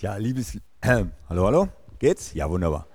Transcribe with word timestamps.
Ja, 0.00 0.16
liebes, 0.16 0.54
äh, 0.80 1.04
hallo, 1.28 1.44
hallo, 1.44 1.68
geht's? 1.98 2.32
Ja, 2.32 2.48
wunderbar. 2.48 2.86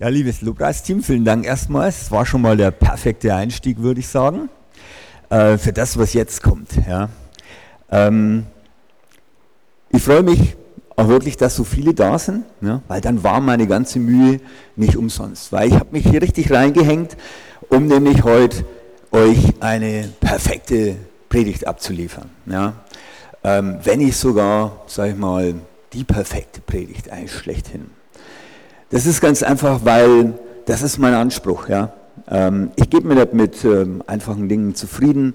Ja, 0.00 0.08
liebes 0.08 0.42
Lukas-Team, 0.42 1.00
vielen 1.04 1.24
Dank 1.24 1.46
erstmal. 1.46 1.88
Es 1.88 2.10
war 2.10 2.26
schon 2.26 2.42
mal 2.42 2.56
der 2.56 2.72
perfekte 2.72 3.32
Einstieg, 3.32 3.78
würde 3.78 4.00
ich 4.00 4.08
sagen, 4.08 4.48
äh, 5.30 5.56
für 5.56 5.72
das, 5.72 5.96
was 5.98 6.14
jetzt 6.14 6.42
kommt. 6.42 6.70
Ja. 6.88 7.10
Ähm, 7.92 8.46
ich 9.90 10.02
freue 10.02 10.24
mich 10.24 10.56
auch 10.96 11.06
wirklich, 11.06 11.36
dass 11.36 11.54
so 11.54 11.62
viele 11.62 11.94
da 11.94 12.18
sind, 12.18 12.44
ja, 12.60 12.82
weil 12.88 13.00
dann 13.00 13.22
war 13.22 13.40
meine 13.40 13.68
ganze 13.68 14.00
Mühe 14.00 14.40
nicht 14.74 14.96
umsonst. 14.96 15.52
Weil 15.52 15.68
ich 15.68 15.74
habe 15.74 15.92
mich 15.92 16.08
hier 16.08 16.22
richtig 16.22 16.50
reingehängt, 16.50 17.16
um 17.68 17.86
nämlich 17.86 18.24
heute 18.24 18.64
euch 19.12 19.38
eine 19.60 20.12
perfekte 20.18 20.96
Predigt 21.28 21.68
abzuliefern. 21.68 22.30
Ja. 22.46 22.72
Ähm, 23.44 23.78
wenn 23.84 24.00
nicht 24.00 24.16
sogar, 24.16 24.82
sage 24.88 25.12
ich 25.12 25.16
mal, 25.16 25.54
die 25.92 26.04
perfekte 26.04 26.60
Predigt 26.60 27.10
eigentlich 27.10 27.32
schlechthin. 27.32 27.90
Das 28.90 29.06
ist 29.06 29.20
ganz 29.20 29.42
einfach, 29.42 29.84
weil 29.84 30.34
das 30.66 30.82
ist 30.82 30.98
mein 30.98 31.14
Anspruch. 31.14 31.68
Ja? 31.68 31.92
Ähm, 32.28 32.70
ich 32.76 32.90
gebe 32.90 33.08
mir 33.08 33.14
nicht 33.14 33.32
mit 33.32 33.64
ähm, 33.64 34.02
einfachen 34.06 34.48
Dingen 34.48 34.74
zufrieden. 34.74 35.34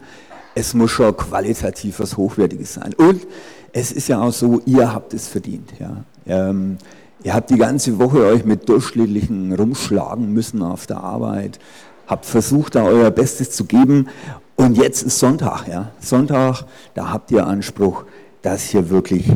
Es 0.55 0.73
muss 0.73 0.91
schon 0.91 1.15
qualitativ 1.15 1.99
was 1.99 2.17
Hochwertiges 2.17 2.75
sein. 2.75 2.93
Und 2.95 3.27
es 3.73 3.91
ist 3.91 4.07
ja 4.07 4.21
auch 4.21 4.31
so, 4.31 4.61
ihr 4.65 4.93
habt 4.93 5.13
es 5.13 5.27
verdient. 5.27 5.73
Ja? 5.79 6.03
Ähm, 6.25 6.77
ihr 7.23 7.33
habt 7.33 7.49
die 7.49 7.57
ganze 7.57 7.99
Woche 7.99 8.25
euch 8.25 8.45
mit 8.45 8.69
durchschnittlichen 8.69 9.53
rumschlagen 9.53 10.31
müssen 10.33 10.61
auf 10.61 10.87
der 10.87 10.97
Arbeit, 10.97 11.59
habt 12.07 12.25
versucht, 12.25 12.75
da 12.75 12.83
euer 12.83 13.11
Bestes 13.11 13.51
zu 13.51 13.65
geben. 13.65 14.07
Und 14.55 14.77
jetzt 14.77 15.03
ist 15.03 15.19
Sonntag. 15.19 15.67
Ja? 15.67 15.91
Sonntag, 15.99 16.63
da 16.93 17.09
habt 17.09 17.31
ihr 17.31 17.45
Anspruch, 17.45 18.05
dass 18.41 18.63
hier 18.69 18.89
wirklich 18.89 19.31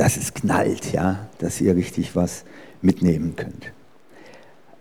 dass 0.00 0.16
es 0.16 0.32
knallt, 0.32 0.92
ja, 0.94 1.28
dass 1.40 1.60
ihr 1.60 1.76
richtig 1.76 2.16
was 2.16 2.44
mitnehmen 2.80 3.36
könnt. 3.36 3.70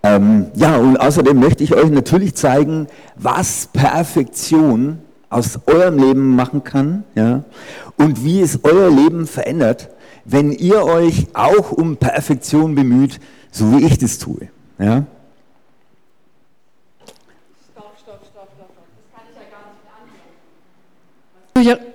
Ähm, 0.01 0.45
ja, 0.55 0.77
und 0.77 0.95
außerdem 0.95 1.37
möchte 1.37 1.61
ich 1.61 1.75
euch 1.75 1.89
natürlich 1.89 2.35
zeigen, 2.35 2.87
was 3.17 3.67
Perfektion 3.73 4.99
aus 5.29 5.59
eurem 5.65 5.97
Leben 5.97 6.37
machen 6.37 6.63
kann 6.63 7.03
ja, 7.15 7.43
und 7.97 8.23
wie 8.23 8.39
es 8.39 8.63
euer 8.63 8.89
Leben 8.89 9.27
verändert, 9.27 9.89
wenn 10.23 10.53
ihr 10.53 10.85
euch 10.85 11.27
auch 11.33 11.73
um 11.73 11.97
Perfektion 11.97 12.73
bemüht, 12.73 13.19
so 13.51 13.73
wie 13.73 13.83
ich 13.85 13.97
das 13.97 14.19
tue. 14.19 14.47
Ja. 14.77 15.03
Stopp, 17.73 17.91
stopp, 18.01 18.21
stopp, 18.31 18.47
stopp. 18.55 18.71
Das 18.95 19.11
kann 19.13 19.27
ich 19.29 19.35
ja 19.35 19.43
gar 19.51 19.67
nicht 21.65 21.75
anhören 21.75 21.88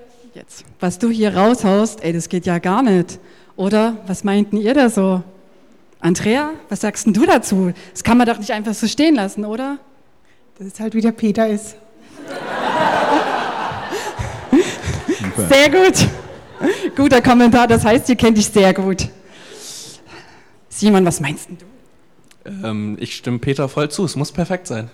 jetzt. 0.45 0.65
Was 0.81 0.99
du 0.99 1.11
hier 1.11 1.37
raushaust, 1.37 2.03
ey, 2.03 2.13
das 2.13 2.29
geht 2.29 2.47
ja 2.47 2.59
gar 2.59 2.83
nicht. 2.83 3.19
Oder? 3.57 3.97
Was 4.07 4.25
meinten 4.25 4.57
ihr 4.57 4.75
da 4.75 4.89
so? 4.89 5.23
Andrea, 6.01 6.51
was 6.69 6.83
sagst 6.83 7.07
denn 7.07 7.15
du 7.15 7.25
dazu? 7.25 7.73
Das 7.93 8.05
kann 8.05 8.19
man 8.19 8.27
doch 8.27 8.39
nicht 8.39 8.53
einfach 8.53 8.75
so 8.75 8.87
stehen 8.87 9.15
lassen, 9.15 9.45
oder? 9.45 9.79
Das 10.59 10.67
ist 10.67 10.81
halt 10.81 10.95
wie 10.95 11.01
der 11.01 11.13
Peter 11.13 11.49
ist. 11.49 11.77
sehr 15.49 15.71
gut. 15.71 16.09
Guter 16.95 17.23
Kommentar, 17.23 17.67
das 17.67 17.85
heißt, 17.85 18.09
ihr 18.09 18.17
kennt 18.17 18.37
dich 18.37 18.47
sehr 18.47 18.73
gut. 18.75 19.09
Simon, 20.69 21.05
was 21.05 21.21
meinst 21.21 21.49
du? 21.49 21.57
Ähm, 22.67 22.97
ich 23.01 23.17
stimme 23.17 23.39
Peter 23.39 23.69
voll 23.69 23.91
zu, 23.91 24.05
es 24.05 24.17
muss 24.17 24.31
perfekt 24.31 24.67
sein. 24.67 24.91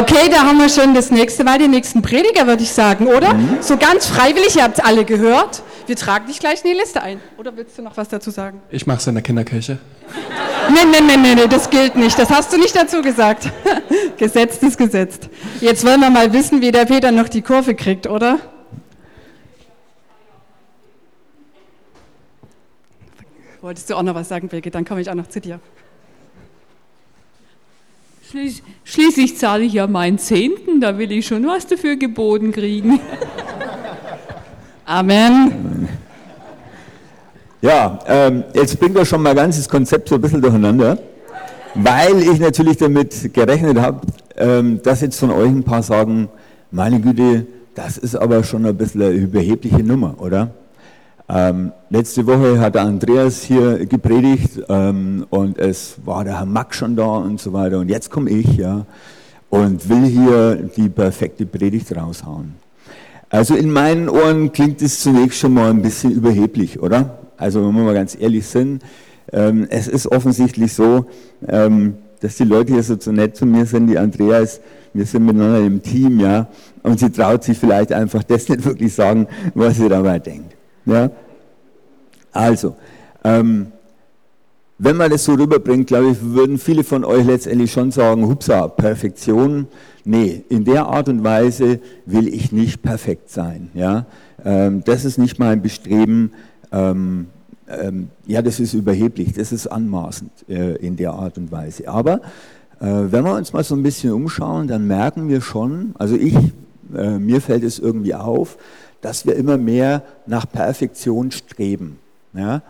Okay, 0.00 0.28
da 0.28 0.38
haben 0.38 0.58
wir 0.58 0.68
schon 0.68 0.92
das 0.92 1.12
nächste 1.12 1.44
Mal 1.44 1.58
den 1.58 1.70
nächsten 1.70 2.02
Prediger, 2.02 2.48
würde 2.48 2.64
ich 2.64 2.72
sagen, 2.72 3.06
oder? 3.06 3.34
Mhm. 3.34 3.58
So 3.60 3.76
ganz 3.76 4.06
freiwillig, 4.06 4.56
ihr 4.56 4.64
habt 4.64 4.78
es 4.78 4.84
alle 4.84 5.04
gehört. 5.04 5.62
Wir 5.86 5.94
tragen 5.94 6.26
dich 6.26 6.40
gleich 6.40 6.64
in 6.64 6.72
die 6.72 6.76
Liste 6.76 7.00
ein. 7.00 7.20
Oder 7.38 7.56
willst 7.56 7.78
du 7.78 7.82
noch 7.82 7.96
was 7.96 8.08
dazu 8.08 8.30
sagen? 8.30 8.60
Ich 8.70 8.88
mache 8.88 8.98
es 8.98 9.06
in 9.06 9.14
der 9.14 9.22
Kinderkirche. 9.22 9.78
Nein, 10.74 10.90
nein, 10.90 11.06
nein, 11.06 11.36
nein, 11.36 11.48
das 11.48 11.70
gilt 11.70 11.94
nicht. 11.94 12.18
Das 12.18 12.28
hast 12.30 12.52
du 12.52 12.56
nicht 12.56 12.74
dazu 12.74 13.02
gesagt. 13.02 13.50
gesetzt 14.16 14.64
ist 14.64 14.78
gesetzt. 14.78 15.28
Jetzt 15.60 15.86
wollen 15.86 16.00
wir 16.00 16.10
mal 16.10 16.32
wissen, 16.32 16.60
wie 16.60 16.72
der 16.72 16.86
Peter 16.86 17.12
noch 17.12 17.28
die 17.28 17.42
Kurve 17.42 17.76
kriegt, 17.76 18.08
oder? 18.08 18.40
Wolltest 23.60 23.90
du 23.90 23.94
auch 23.94 24.02
noch 24.02 24.16
was 24.16 24.28
sagen, 24.28 24.48
Birgit? 24.48 24.74
Dann 24.74 24.84
komme 24.84 25.02
ich 25.02 25.08
auch 25.08 25.14
noch 25.14 25.28
zu 25.28 25.40
dir. 25.40 25.60
Schließ, 28.34 28.62
schließlich 28.82 29.38
zahle 29.38 29.62
ich 29.62 29.74
ja 29.74 29.86
meinen 29.86 30.18
Zehnten, 30.18 30.80
da 30.80 30.98
will 30.98 31.12
ich 31.12 31.24
schon 31.24 31.46
was 31.46 31.68
dafür 31.68 31.94
geboten 31.94 32.50
kriegen. 32.50 32.98
Amen. 34.84 35.88
Ja, 37.62 37.96
ähm, 38.08 38.42
jetzt 38.52 38.80
bringt 38.80 38.96
er 38.96 39.04
schon 39.04 39.22
mal 39.22 39.36
ganz 39.36 39.56
das 39.58 39.68
Konzept 39.68 40.08
so 40.08 40.16
ein 40.16 40.20
bisschen 40.20 40.42
durcheinander, 40.42 40.98
weil 41.76 42.22
ich 42.22 42.40
natürlich 42.40 42.76
damit 42.76 43.32
gerechnet 43.32 43.78
habe, 43.78 44.00
ähm, 44.36 44.82
dass 44.82 45.00
jetzt 45.02 45.20
von 45.20 45.30
euch 45.30 45.50
ein 45.50 45.62
paar 45.62 45.84
sagen, 45.84 46.28
meine 46.72 47.00
Güte, 47.00 47.46
das 47.76 47.98
ist 47.98 48.16
aber 48.16 48.42
schon 48.42 48.66
ein 48.66 48.76
bisschen 48.76 49.00
eine 49.02 49.12
überhebliche 49.12 49.84
Nummer, 49.84 50.16
oder? 50.18 50.50
Ähm, 51.28 51.72
letzte 51.88 52.26
Woche 52.26 52.60
hat 52.60 52.74
der 52.74 52.82
Andreas 52.82 53.42
hier 53.42 53.86
gepredigt 53.86 54.62
ähm, 54.68 55.26
und 55.30 55.58
es 55.58 55.96
war 56.04 56.24
der 56.24 56.38
Herr 56.38 56.46
Mack 56.46 56.74
schon 56.74 56.96
da 56.96 57.16
und 57.16 57.40
so 57.40 57.52
weiter. 57.52 57.78
Und 57.78 57.88
jetzt 57.88 58.10
komme 58.10 58.30
ich 58.30 58.56
ja 58.56 58.84
und 59.48 59.88
will 59.88 60.04
hier 60.04 60.56
die 60.76 60.88
perfekte 60.88 61.46
Predigt 61.46 61.96
raushauen. 61.96 62.54
Also 63.30 63.54
in 63.54 63.72
meinen 63.72 64.08
Ohren 64.08 64.52
klingt 64.52 64.82
es 64.82 65.00
zunächst 65.00 65.38
schon 65.38 65.54
mal 65.54 65.70
ein 65.70 65.80
bisschen 65.80 66.12
überheblich, 66.12 66.80
oder? 66.80 67.18
Also 67.36 67.66
wenn 67.66 67.74
wir 67.74 67.84
mal 67.84 67.94
ganz 67.94 68.16
ehrlich 68.20 68.46
sind, 68.46 68.82
ähm, 69.32 69.66
es 69.70 69.88
ist 69.88 70.06
offensichtlich 70.06 70.74
so, 70.74 71.06
ähm, 71.48 71.94
dass 72.20 72.36
die 72.36 72.44
Leute 72.44 72.74
hier 72.74 72.82
so, 72.82 72.96
so 72.98 73.12
nett 73.12 73.36
zu 73.36 73.46
mir 73.46 73.66
sind, 73.66 73.86
die 73.86 73.98
Andreas, 73.98 74.60
wir 74.92 75.06
sind 75.06 75.24
miteinander 75.24 75.60
im 75.60 75.82
Team, 75.82 76.20
ja, 76.20 76.48
und 76.82 77.00
sie 77.00 77.10
traut 77.10 77.42
sich 77.42 77.58
vielleicht 77.58 77.92
einfach 77.92 78.22
das 78.22 78.48
nicht 78.48 78.64
wirklich 78.64 78.94
sagen, 78.94 79.26
was 79.54 79.78
sie 79.78 79.88
dabei 79.88 80.18
denkt. 80.18 80.53
Ja? 80.86 81.10
Also, 82.32 82.76
ähm, 83.22 83.68
wenn 84.78 84.96
man 84.96 85.10
das 85.10 85.24
so 85.24 85.34
rüberbringt, 85.34 85.86
glaube 85.86 86.10
ich, 86.10 86.18
würden 86.20 86.58
viele 86.58 86.82
von 86.82 87.04
euch 87.04 87.24
letztendlich 87.24 87.72
schon 87.72 87.90
sagen, 87.90 88.26
hupsa, 88.26 88.68
Perfektion. 88.68 89.68
Nee, 90.04 90.44
in 90.48 90.64
der 90.64 90.86
Art 90.86 91.08
und 91.08 91.22
Weise 91.24 91.80
will 92.06 92.28
ich 92.28 92.52
nicht 92.52 92.82
perfekt 92.82 93.30
sein. 93.30 93.70
Ja? 93.72 94.06
Ähm, 94.44 94.82
das 94.84 95.04
ist 95.04 95.16
nicht 95.16 95.38
mein 95.38 95.62
Bestreben. 95.62 96.32
Ähm, 96.72 97.28
ähm, 97.68 98.08
ja, 98.26 98.42
das 98.42 98.60
ist 98.60 98.74
überheblich, 98.74 99.32
das 99.32 99.52
ist 99.52 99.66
anmaßend 99.68 100.30
äh, 100.48 100.74
in 100.76 100.96
der 100.96 101.12
Art 101.12 101.38
und 101.38 101.50
Weise. 101.50 101.88
Aber 101.88 102.20
äh, 102.80 102.86
wenn 102.86 103.24
wir 103.24 103.34
uns 103.34 103.52
mal 103.52 103.64
so 103.64 103.74
ein 103.74 103.82
bisschen 103.82 104.12
umschauen, 104.12 104.66
dann 104.66 104.86
merken 104.86 105.28
wir 105.28 105.40
schon, 105.40 105.94
also 105.98 106.16
ich, 106.16 106.34
äh, 106.94 107.18
mir 107.18 107.40
fällt 107.40 107.62
es 107.62 107.78
irgendwie 107.78 108.14
auf, 108.14 108.58
dass 109.04 109.26
wir 109.26 109.36
immer 109.36 109.58
mehr 109.58 110.02
nach 110.26 110.50
Perfektion 110.50 111.30
streben. 111.30 111.98
Ja? 112.32 112.62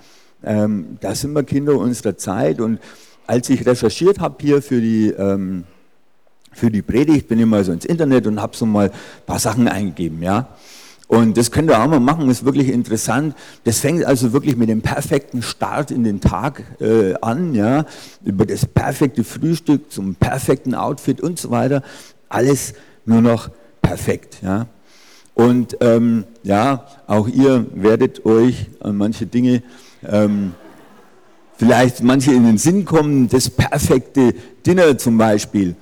Ähm, 0.43 0.99
da 1.00 1.15
sind 1.15 1.33
wir 1.33 1.45
Kinder 1.45 1.78
unserer 1.78 2.17
Zeit 2.17 2.61
und 2.61 2.81
als 3.25 3.49
ich 3.50 3.65
recherchiert 3.65 4.19
habe 4.19 4.34
hier 4.41 4.61
für 4.61 4.81
die, 4.81 5.11
ähm, 5.11 5.62
für 6.50 6.72
die 6.72 6.83
Predigt, 6.83 7.28
bin 7.28 7.39
ich 7.39 7.47
mal 7.47 7.62
so 7.62 7.71
ins 7.71 7.84
Internet 7.84 8.27
und 8.27 8.43
habe 8.43 8.56
so 8.56 8.67
mal 8.67 8.91
ein 8.91 9.27
paar 9.27 9.39
Sachen 9.39 9.69
eingegeben. 9.69 10.25
Ja? 10.25 10.49
Und 11.06 11.37
das 11.37 11.53
könnt 11.53 11.71
ihr 11.71 11.81
auch 11.81 11.87
mal 11.87 12.00
machen, 12.00 12.28
ist 12.28 12.45
wirklich 12.45 12.69
interessant. 12.69 13.37
Das 13.63 13.78
fängt 13.78 14.04
also 14.04 14.33
wirklich 14.33 14.57
mit 14.57 14.69
dem 14.69 14.83
perfekten 14.83 15.41
Start 15.41 15.92
in 15.92 16.03
den 16.03 16.21
Tag 16.21 16.65
äh, 16.80 17.15
an, 17.22 17.54
ja, 17.54 17.87
über 18.25 18.45
das 18.45 18.66
perfekte 18.66 19.22
Frühstück 19.22 19.92
zum 19.92 20.16
perfekten 20.16 20.75
Outfit 20.75 21.21
und 21.21 21.39
so 21.39 21.53
weiter. 21.53 21.84
Alles 22.28 22.75
nur 23.04 23.21
noch 23.21 23.51
perfekt, 23.80 24.39
ja. 24.42 24.66
Und 25.34 25.77
ähm, 25.81 26.25
ja, 26.42 26.86
auch 27.07 27.28
ihr 27.28 27.66
werdet 27.75 28.25
euch 28.25 28.66
an 28.81 28.97
manche 28.97 29.27
Dinge 29.27 29.63
ähm, 30.09 30.54
vielleicht 31.57 32.03
manche 32.03 32.33
in 32.33 32.45
den 32.45 32.59
Sinn 32.59 32.84
kommen, 32.84 33.28
das 33.28 33.51
perfekte 33.51 34.34
Dinner 34.66 34.97
zum 34.98 35.19
Beispiel. 35.19 35.75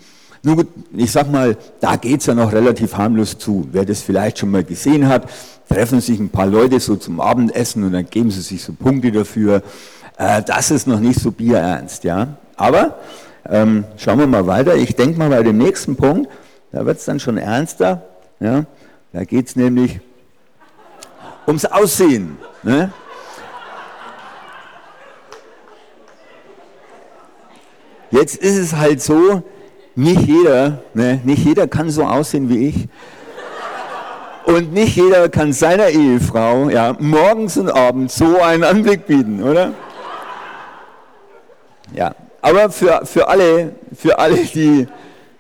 Nun 0.43 0.57
gut, 0.57 0.69
ich 0.97 1.13
sag 1.13 1.31
mal, 1.31 1.57
da 1.81 1.97
geht's 1.97 2.27
ja 2.27 2.35
noch 2.35 2.53
relativ 2.53 2.97
harmlos 2.97 3.39
zu. 3.39 3.69
Wer 3.71 3.85
das 3.85 4.01
vielleicht 4.03 4.39
schon 4.39 4.51
mal 4.51 4.65
gesehen 4.65 5.07
hat, 5.09 5.29
treffen 5.69 6.01
sich 6.01 6.19
ein 6.19 6.31
paar 6.31 6.47
Leute 6.47 6.81
so 6.81 6.97
zum 6.97 7.21
Abendessen 7.21 7.85
und 7.85 7.93
dann 7.93 8.07
geben 8.11 8.31
sie 8.31 8.41
sich 8.41 8.63
so 8.63 8.73
Punkte 8.73 9.13
dafür. 9.13 9.63
Äh, 10.19 10.43
das 10.43 10.71
ist 10.71 10.87
noch 10.87 10.99
nicht 10.99 11.21
so 11.21 11.31
bierernst, 11.31 12.05
ja. 12.05 12.37
Aber 12.57 12.99
ähm, 13.49 13.85
schauen 13.97 14.19
wir 14.19 14.27
mal 14.27 14.47
weiter. 14.47 14.75
Ich 14.75 14.97
denke 14.97 15.19
mal 15.19 15.31
bei 15.31 15.43
dem 15.43 15.59
nächsten 15.59 15.97
Punkt, 15.97 16.29
da 16.73 16.85
wird's 16.85 17.05
dann 17.05 17.21
schon 17.21 17.39
ernster. 17.39 18.03
Ja. 18.41 18.67
Da 19.13 19.25
geht 19.25 19.49
es 19.49 19.57
nämlich 19.57 20.01
ums 21.47 21.65
Aussehen. 21.67 22.39
Ne? 22.63 22.93
Jetzt 28.11 28.37
ist 28.37 28.57
es 28.57 28.77
halt 28.77 29.03
so, 29.03 29.43
nicht 29.95 30.21
jeder, 30.23 30.79
ne, 30.95 31.21
nicht 31.25 31.45
jeder 31.45 31.69
kann 31.69 31.91
so 31.91 32.05
aussehen 32.05 32.49
wie 32.49 32.69
ich. 32.69 32.89
Und 34.45 34.73
nicht 34.73 34.97
jeder 34.97 35.29
kann 35.29 35.53
seiner 35.53 35.89
Ehefrau 35.89 36.69
ja, 36.69 36.97
morgens 36.99 37.57
und 37.57 37.71
abends 37.71 38.17
so 38.17 38.41
einen 38.41 38.65
Anblick 38.65 39.07
bieten, 39.07 39.43
oder? 39.43 39.73
Ja, 41.95 42.15
aber 42.41 42.71
für, 42.71 43.05
für, 43.05 43.29
alle, 43.29 43.73
für 43.95 44.19
alle, 44.19 44.37
die, 44.37 44.87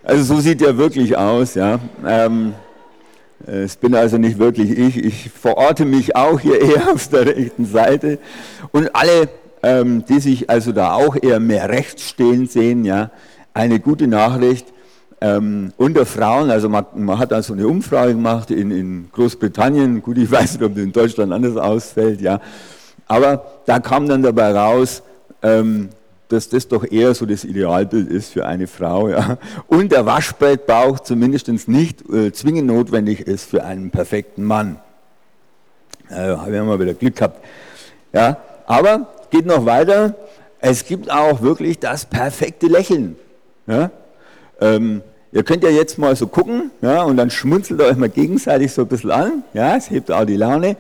also 0.04 0.34
so 0.34 0.40
sieht 0.40 0.62
er 0.62 0.76
wirklich 0.76 1.16
aus, 1.16 1.54
ja. 1.54 1.78
Ähm, 2.06 2.54
es 3.47 3.77
bin 3.77 3.94
also 3.94 4.19
nicht 4.19 4.39
wirklich 4.39 4.71
ich, 4.71 5.05
ich 5.05 5.31
verorte 5.31 5.85
mich 5.85 6.17
auch 6.17 6.41
hier 6.41 6.61
eher 6.61 6.91
auf 6.93 7.09
der 7.09 7.27
rechten 7.27 7.65
Seite. 7.65 8.19
Und 8.73 8.94
alle, 8.94 9.29
ähm, 9.62 10.05
die 10.06 10.21
sich 10.21 10.50
also 10.50 10.73
da 10.73 10.94
auch 10.94 11.17
eher 11.21 11.41
mehr 11.41 11.69
rechts 11.69 12.09
stehen 12.09 12.47
sehen, 12.47 12.85
ja, 12.85 13.11
eine 13.55 13.81
gute 13.81 14.06
Nachricht. 14.06 14.67
Ähm, 15.21 15.73
unter 15.77 16.05
Frauen, 16.05 16.50
also 16.50 16.69
man, 16.69 16.85
man, 16.97 17.17
hat 17.17 17.33
also 17.33 17.53
eine 17.53 17.69
Umfrage 17.69 18.12
gemacht 18.12 18.50
in, 18.50 18.73
in, 18.73 19.09
Großbritannien, 19.12 20.03
gut, 20.03 20.19
ich 20.19 20.29
weiß 20.29 20.55
nicht, 20.55 20.62
ob 20.65 20.75
das 20.75 20.83
in 20.83 20.93
Deutschland 20.93 21.33
anders 21.33 21.56
ausfällt, 21.56 22.21
ja, 22.21 22.41
aber 23.06 23.44
da 23.67 23.79
kam 23.79 24.09
dann 24.09 24.23
dabei 24.23 24.53
raus, 24.53 25.05
ähm, 25.43 25.91
dass 26.32 26.49
das 26.49 26.67
doch 26.67 26.90
eher 26.90 27.14
so 27.14 27.26
das 27.26 27.44
Idealbild 27.44 28.08
ist 28.08 28.32
für 28.32 28.46
eine 28.46 28.67
Frau. 28.67 29.08
Ja. 29.08 29.38
Und 29.67 29.93
der 29.93 30.06
Waschbrettbauch 30.06 31.00
zumindest 31.00 31.49
nicht 31.69 32.08
äh, 32.11 32.32
zwingend 32.32 32.67
notwendig 32.67 33.20
ist 33.20 33.50
für 33.50 33.64
einen 33.64 33.90
perfekten 33.90 34.44
Mann. 34.44 34.79
Äh, 36.08 36.14
Habe 36.14 36.56
ich 36.56 36.62
mal 36.62 36.81
wieder 36.81 36.94
Glück 36.94 37.17
gehabt. 37.17 37.44
Ja. 38.12 38.38
Aber 38.67 39.08
geht 39.31 39.46
noch 39.46 39.67
weiter. 39.67 40.14
Es 40.61 40.87
gibt 40.87 41.11
auch 41.11 41.43
wirklich 41.43 41.79
das 41.79 42.06
perfekte 42.06 42.67
Lächeln. 42.67 43.17
Ja. 43.67 43.90
Ähm, 44.61 45.02
ihr 45.32 45.43
könnt 45.43 45.64
ja 45.64 45.70
jetzt 45.70 45.99
mal 45.99 46.14
so 46.17 46.26
gucken 46.26 46.70
ja, 46.81 47.02
und 47.02 47.17
dann 47.17 47.31
schmunzelt 47.31 47.81
euch 47.81 47.96
mal 47.96 48.08
gegenseitig 48.08 48.73
so 48.73 48.82
ein 48.82 48.88
bisschen 48.88 49.11
an. 49.11 49.44
Ja, 49.52 49.76
es 49.76 49.90
hebt 49.90 50.11
auch 50.11 50.25
die 50.25 50.37
Laune. 50.37 50.76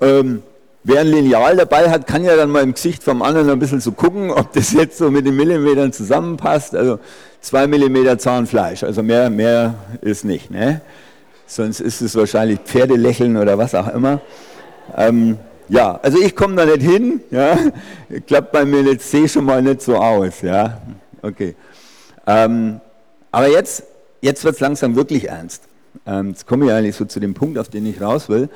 Ähm, 0.00 0.42
Wer 0.82 1.00
ein 1.00 1.08
Lineal 1.08 1.56
dabei 1.56 1.90
hat, 1.90 2.06
kann 2.06 2.24
ja 2.24 2.36
dann 2.36 2.50
mal 2.50 2.62
im 2.62 2.72
Gesicht 2.72 3.02
vom 3.02 3.20
anderen 3.20 3.50
ein 3.50 3.58
bisschen 3.58 3.80
so 3.80 3.92
gucken, 3.92 4.30
ob 4.30 4.52
das 4.54 4.72
jetzt 4.72 4.96
so 4.96 5.10
mit 5.10 5.26
den 5.26 5.36
Millimetern 5.36 5.92
zusammenpasst. 5.92 6.74
Also 6.74 6.98
zwei 7.42 7.66
Millimeter 7.66 8.18
Zahnfleisch, 8.18 8.82
also 8.82 9.02
mehr, 9.02 9.28
mehr 9.28 9.74
ist 10.00 10.24
nicht. 10.24 10.50
Ne? 10.50 10.80
Sonst 11.46 11.80
ist 11.80 12.00
es 12.00 12.14
wahrscheinlich 12.16 12.60
Pferdelächeln 12.60 13.36
oder 13.36 13.58
was 13.58 13.74
auch 13.74 13.88
immer. 13.88 14.20
Ähm, 14.96 15.36
ja, 15.68 16.00
also 16.02 16.18
ich 16.18 16.34
komme 16.34 16.56
da 16.56 16.64
nicht 16.64 16.82
hin. 16.82 17.20
Ja? 17.30 17.58
Klappt 18.26 18.52
bei 18.52 18.64
mir 18.64 18.82
jetzt 18.82 19.10
sehe 19.10 19.28
schon 19.28 19.44
mal 19.44 19.60
nicht 19.60 19.82
so 19.82 19.96
aus. 19.96 20.40
Ja, 20.40 20.80
okay. 21.20 21.56
Ähm, 22.26 22.80
aber 23.30 23.48
jetzt, 23.48 23.84
jetzt 24.22 24.44
wird 24.44 24.54
es 24.54 24.60
langsam 24.60 24.96
wirklich 24.96 25.28
ernst. 25.28 25.64
Ähm, 26.06 26.30
jetzt 26.30 26.46
komme 26.46 26.66
ich 26.66 26.72
eigentlich 26.72 26.96
so 26.96 27.04
zu 27.04 27.20
dem 27.20 27.34
Punkt, 27.34 27.58
auf 27.58 27.68
den 27.68 27.84
ich 27.84 28.00
raus 28.00 28.28
will. 28.28 28.48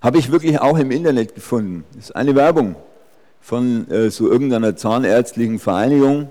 Habe 0.00 0.18
ich 0.18 0.32
wirklich 0.32 0.58
auch 0.60 0.78
im 0.78 0.90
Internet 0.90 1.34
gefunden. 1.34 1.84
Das 1.94 2.06
ist 2.06 2.16
eine 2.16 2.34
Werbung 2.34 2.74
von 3.40 3.90
äh, 3.90 4.10
so 4.10 4.30
irgendeiner 4.30 4.76
zahnärztlichen 4.76 5.58
Vereinigung. 5.58 6.30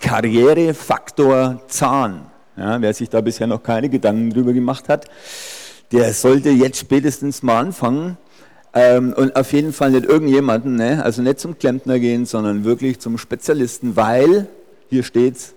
Karrierefaktor 0.00 1.62
Zahn. 1.68 2.26
Ja, 2.56 2.80
wer 2.80 2.92
sich 2.92 3.08
da 3.08 3.20
bisher 3.20 3.46
noch 3.46 3.62
keine 3.62 3.88
Gedanken 3.88 4.30
drüber 4.30 4.52
gemacht 4.52 4.88
hat, 4.88 5.06
der 5.92 6.12
sollte 6.12 6.50
jetzt 6.50 6.78
spätestens 6.78 7.42
mal 7.42 7.58
anfangen. 7.58 8.18
Ähm, 8.74 9.14
und 9.14 9.34
auf 9.34 9.52
jeden 9.52 9.72
Fall 9.72 9.90
nicht 9.90 10.04
irgendjemanden, 10.04 10.76
ne? 10.76 11.02
also 11.02 11.22
nicht 11.22 11.40
zum 11.40 11.58
Klempner 11.58 11.98
gehen, 11.98 12.24
sondern 12.24 12.64
wirklich 12.64 13.00
zum 13.00 13.18
Spezialisten, 13.18 13.96
weil, 13.96 14.46
hier 14.88 15.02
steht's, 15.02 15.54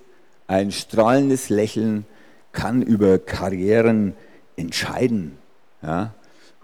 ein 0.48 0.72
strahlendes 0.72 1.50
Lächeln 1.50 2.06
kann 2.54 2.82
über 2.82 3.20
Karrieren 3.20 4.14
entscheiden. 4.56 5.38
Ja? 5.84 6.14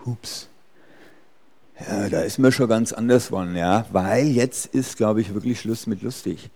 Hups, 0.09 0.49
ja, 1.87 2.09
da 2.09 2.21
ist 2.21 2.39
mir 2.39 2.51
schon 2.51 2.67
ganz 2.67 2.91
anders 2.91 3.27
geworden, 3.27 3.55
ja, 3.55 3.85
weil 3.91 4.27
jetzt 4.27 4.65
ist, 4.73 4.97
glaube 4.97 5.21
ich, 5.21 5.33
wirklich 5.33 5.61
Schluss 5.61 5.87
mit 5.87 6.01
lustig. 6.01 6.49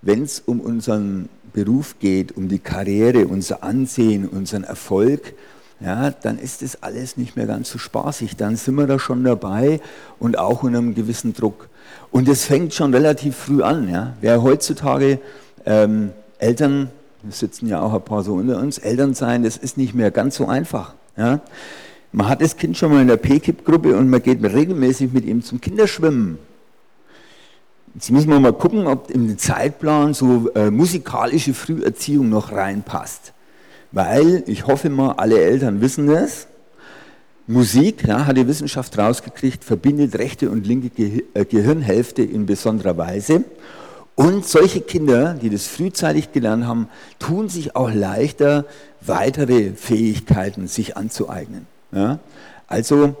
Wenn 0.00 0.22
es 0.22 0.40
um 0.40 0.60
unseren 0.60 1.28
Beruf 1.52 1.98
geht, 1.98 2.36
um 2.36 2.48
die 2.48 2.58
Karriere, 2.58 3.26
unser 3.26 3.62
Ansehen, 3.62 4.26
unseren 4.26 4.64
Erfolg, 4.64 5.34
ja, 5.80 6.10
dann 6.10 6.38
ist 6.38 6.62
das 6.62 6.82
alles 6.82 7.16
nicht 7.16 7.36
mehr 7.36 7.46
ganz 7.46 7.70
so 7.70 7.78
spaßig. 7.78 8.36
Dann 8.36 8.56
sind 8.56 8.74
wir 8.76 8.86
da 8.86 8.98
schon 8.98 9.24
dabei 9.24 9.80
und 10.18 10.38
auch 10.38 10.62
unter 10.62 10.78
einem 10.78 10.94
gewissen 10.94 11.34
Druck. 11.34 11.68
Und 12.10 12.28
es 12.28 12.44
fängt 12.44 12.74
schon 12.74 12.94
relativ 12.94 13.36
früh 13.36 13.62
an. 13.62 13.88
Ja. 13.88 14.14
Wer 14.20 14.42
heutzutage 14.42 15.20
ähm, 15.66 16.10
Eltern, 16.38 16.90
wir 17.22 17.32
sitzen 17.32 17.66
ja 17.66 17.80
auch 17.80 17.92
ein 17.92 18.02
paar 18.02 18.22
so 18.22 18.34
unter 18.34 18.58
uns, 18.58 18.78
Eltern 18.78 19.14
sein, 19.14 19.42
das 19.42 19.56
ist 19.56 19.76
nicht 19.76 19.94
mehr 19.94 20.10
ganz 20.10 20.36
so 20.36 20.46
einfach. 20.46 20.94
Ja. 21.16 21.40
Man 22.12 22.28
hat 22.28 22.42
das 22.42 22.56
Kind 22.56 22.76
schon 22.76 22.92
mal 22.92 23.02
in 23.02 23.08
der 23.08 23.16
PKIP-Gruppe 23.16 23.96
und 23.96 24.10
man 24.10 24.22
geht 24.22 24.42
regelmäßig 24.42 25.12
mit 25.12 25.24
ihm 25.24 25.42
zum 25.42 25.60
Kinderschwimmen. 25.60 26.38
Jetzt 27.94 28.10
müssen 28.10 28.30
wir 28.30 28.40
mal 28.40 28.52
gucken, 28.52 28.86
ob 28.86 29.10
in 29.10 29.28
den 29.28 29.38
Zeitplan 29.38 30.14
so 30.14 30.48
äh, 30.54 30.70
musikalische 30.70 31.54
Früherziehung 31.54 32.28
noch 32.28 32.52
reinpasst. 32.52 33.32
Weil, 33.92 34.44
ich 34.46 34.66
hoffe 34.66 34.90
mal, 34.90 35.12
alle 35.12 35.40
Eltern 35.40 35.80
wissen 35.80 36.06
das. 36.06 36.46
Musik, 37.46 38.06
ja, 38.06 38.26
hat 38.26 38.36
die 38.36 38.46
Wissenschaft 38.46 38.96
rausgekriegt, 38.96 39.64
verbindet 39.64 40.16
rechte 40.18 40.50
und 40.50 40.66
linke 40.66 40.90
Ge 40.90 41.24
äh, 41.34 41.44
Gehirnhälfte 41.44 42.22
in 42.22 42.46
besonderer 42.46 42.96
Weise. 42.96 43.44
Und 44.14 44.46
solche 44.46 44.80
Kinder, 44.80 45.34
die 45.34 45.50
das 45.50 45.66
frühzeitig 45.66 46.32
gelernt 46.32 46.66
haben, 46.66 46.88
tun 47.18 47.48
sich 47.48 47.74
auch 47.74 47.92
leichter, 47.92 48.66
weitere 49.00 49.72
Fähigkeiten 49.72 50.68
sich 50.68 50.96
anzueignen. 50.96 51.66
Ja? 51.92 52.18
Also, 52.66 53.14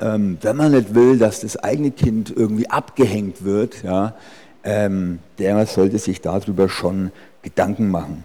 ähm, 0.00 0.38
wenn 0.42 0.56
man 0.56 0.72
nicht 0.72 0.94
will, 0.94 1.18
dass 1.18 1.40
das 1.40 1.56
eigene 1.56 1.90
Kind 1.90 2.32
irgendwie 2.34 2.68
abgehängt 2.68 3.44
wird, 3.44 3.82
ja, 3.82 4.14
ähm, 4.64 5.18
der 5.38 5.66
sollte 5.66 5.98
sich 5.98 6.20
darüber 6.20 6.68
schon 6.68 7.12
Gedanken 7.42 7.90
machen. 7.90 8.24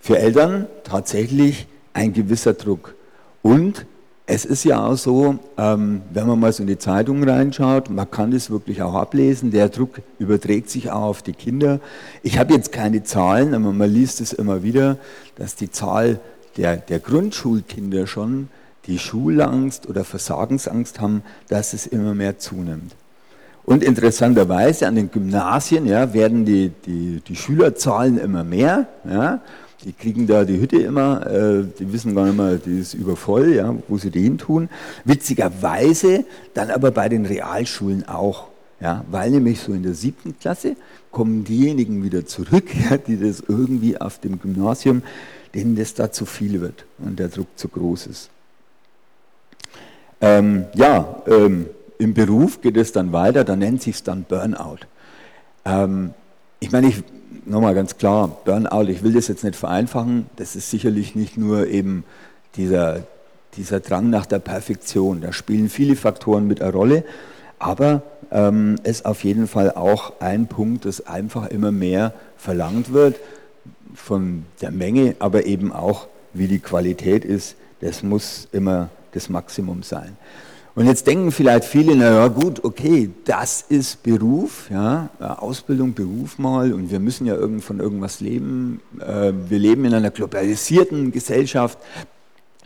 Für 0.00 0.18
Eltern 0.18 0.66
tatsächlich 0.84 1.66
ein 1.92 2.12
gewisser 2.12 2.54
Druck. 2.54 2.94
Und 3.42 3.86
es 4.26 4.44
ist 4.46 4.64
ja 4.64 4.84
auch 4.84 4.96
so, 4.96 5.38
ähm, 5.58 6.00
wenn 6.12 6.26
man 6.26 6.40
mal 6.40 6.52
so 6.52 6.62
in 6.62 6.66
die 6.66 6.78
Zeitung 6.78 7.22
reinschaut, 7.24 7.90
man 7.90 8.10
kann 8.10 8.30
das 8.30 8.50
wirklich 8.50 8.80
auch 8.80 8.94
ablesen, 8.94 9.50
der 9.50 9.68
Druck 9.68 10.00
überträgt 10.18 10.70
sich 10.70 10.90
auch 10.90 11.02
auf 11.02 11.22
die 11.22 11.34
Kinder. 11.34 11.78
Ich 12.22 12.38
habe 12.38 12.54
jetzt 12.54 12.72
keine 12.72 13.02
Zahlen, 13.02 13.54
aber 13.54 13.72
man 13.72 13.90
liest 13.90 14.22
es 14.22 14.32
immer 14.32 14.62
wieder, 14.62 14.96
dass 15.36 15.56
die 15.56 15.70
Zahl 15.70 16.20
der, 16.56 16.76
der 16.78 17.00
Grundschulkinder 17.00 18.06
schon 18.06 18.48
die 18.86 18.98
Schulangst 18.98 19.88
oder 19.88 20.04
Versagensangst 20.04 21.00
haben, 21.00 21.22
dass 21.48 21.72
es 21.72 21.86
immer 21.86 22.14
mehr 22.14 22.38
zunimmt. 22.38 22.94
Und 23.64 23.82
interessanterweise 23.82 24.86
an 24.86 24.94
den 24.94 25.10
Gymnasien 25.10 25.86
ja, 25.86 26.12
werden 26.12 26.44
die, 26.44 26.70
die, 26.84 27.22
die 27.26 27.36
Schülerzahlen 27.36 28.18
immer 28.18 28.44
mehr. 28.44 28.88
Ja. 29.08 29.40
Die 29.84 29.92
kriegen 29.92 30.26
da 30.26 30.44
die 30.44 30.60
Hütte 30.60 30.76
immer, 30.76 31.26
äh, 31.26 31.64
die 31.78 31.92
wissen 31.92 32.14
gar 32.14 32.26
nicht 32.26 32.36
mehr, 32.36 32.56
die 32.56 32.78
ist 32.78 32.94
übervoll, 32.94 33.54
ja, 33.54 33.74
wo 33.88 33.98
sie 33.98 34.10
die 34.10 34.22
hin 34.22 34.38
tun. 34.38 34.68
Witzigerweise 35.04 36.24
dann 36.52 36.70
aber 36.70 36.90
bei 36.90 37.08
den 37.08 37.26
Realschulen 37.26 38.06
auch. 38.06 38.48
Ja, 38.80 39.04
weil 39.10 39.30
nämlich 39.30 39.60
so 39.60 39.72
in 39.72 39.82
der 39.82 39.94
siebten 39.94 40.38
Klasse 40.38 40.76
kommen 41.10 41.44
diejenigen 41.44 42.02
wieder 42.02 42.26
zurück, 42.26 42.64
ja, 42.90 42.98
die 42.98 43.18
das 43.18 43.42
irgendwie 43.46 43.98
auf 43.98 44.18
dem 44.18 44.40
Gymnasium, 44.40 45.02
denen 45.54 45.76
das 45.76 45.94
da 45.94 46.12
zu 46.12 46.26
viel 46.26 46.60
wird 46.60 46.84
und 46.98 47.18
der 47.18 47.28
Druck 47.28 47.46
zu 47.56 47.68
groß 47.68 48.08
ist. 48.08 48.30
Ähm, 50.24 50.64
ja, 50.74 51.16
ähm, 51.26 51.66
im 51.98 52.14
Beruf 52.14 52.62
geht 52.62 52.78
es 52.78 52.92
dann 52.92 53.12
weiter, 53.12 53.44
da 53.44 53.56
nennt 53.56 53.82
sich 53.82 53.96
es 53.96 54.02
dann 54.04 54.24
Burnout. 54.24 54.78
Ähm, 55.66 56.14
ich 56.60 56.72
meine, 56.72 56.86
ich, 56.86 57.02
nochmal 57.44 57.74
ganz 57.74 57.98
klar, 57.98 58.34
Burnout, 58.46 58.88
ich 58.88 59.02
will 59.02 59.12
das 59.12 59.28
jetzt 59.28 59.44
nicht 59.44 59.54
vereinfachen, 59.54 60.30
das 60.36 60.56
ist 60.56 60.70
sicherlich 60.70 61.14
nicht 61.14 61.36
nur 61.36 61.66
eben 61.66 62.04
dieser, 62.56 63.02
dieser 63.58 63.80
Drang 63.80 64.08
nach 64.08 64.24
der 64.24 64.38
Perfektion, 64.38 65.20
da 65.20 65.30
spielen 65.34 65.68
viele 65.68 65.94
Faktoren 65.94 66.46
mit 66.46 66.62
eine 66.62 66.72
Rolle, 66.72 67.04
aber 67.58 68.00
ähm, 68.30 68.76
ist 68.82 69.04
auf 69.04 69.24
jeden 69.24 69.46
Fall 69.46 69.72
auch 69.72 70.20
ein 70.20 70.46
Punkt, 70.46 70.86
dass 70.86 71.06
einfach 71.06 71.48
immer 71.48 71.70
mehr 71.70 72.14
verlangt 72.38 72.94
wird 72.94 73.16
von 73.94 74.46
der 74.62 74.70
Menge, 74.70 75.16
aber 75.18 75.44
eben 75.44 75.70
auch, 75.70 76.06
wie 76.32 76.48
die 76.48 76.60
Qualität 76.60 77.26
ist, 77.26 77.56
das 77.82 78.02
muss 78.02 78.48
immer 78.52 78.88
das 79.14 79.28
Maximum 79.28 79.82
sein. 79.82 80.16
Und 80.76 80.86
jetzt 80.86 81.06
denken 81.06 81.30
vielleicht 81.30 81.64
viele, 81.64 81.94
naja 81.94 82.26
gut, 82.26 82.64
okay, 82.64 83.10
das 83.24 83.64
ist 83.68 84.02
Beruf, 84.02 84.68
ja, 84.70 85.08
Ausbildung, 85.20 85.94
Beruf 85.94 86.38
mal 86.38 86.72
und 86.72 86.90
wir 86.90 86.98
müssen 86.98 87.26
ja 87.26 87.36
von 87.60 87.78
irgendwas 87.78 88.20
leben. 88.20 88.80
Äh, 88.98 89.32
wir 89.48 89.58
leben 89.60 89.84
in 89.84 89.94
einer 89.94 90.10
globalisierten 90.10 91.12
Gesellschaft, 91.12 91.78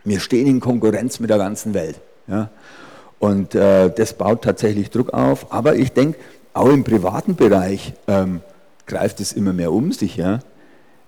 wir 0.05 0.21
stehen 0.21 0.47
in 0.47 0.61
Konkurrenz 0.61 1.21
mit 1.21 1.29
der 1.29 1.37
ganzen 1.37 1.75
Welt. 1.75 2.01
Ja. 2.29 2.49
Und 3.19 3.55
äh, 3.55 3.91
das 3.91 4.15
baut 4.15 4.43
tatsächlich 4.43 4.89
Druck 4.89 5.13
auf, 5.13 5.53
aber 5.53 5.77
ich 5.77 5.93
denke, 5.93 6.19
auch 6.55 6.71
im 6.71 6.85
privaten 6.85 7.37
Bereich 7.37 7.93
ähm, 8.07 8.41
greift 8.87 9.21
es 9.21 9.33
immer 9.33 9.53
mehr 9.53 9.71
um 9.71 9.93
sich. 9.93 10.17
Ja. 10.17 10.39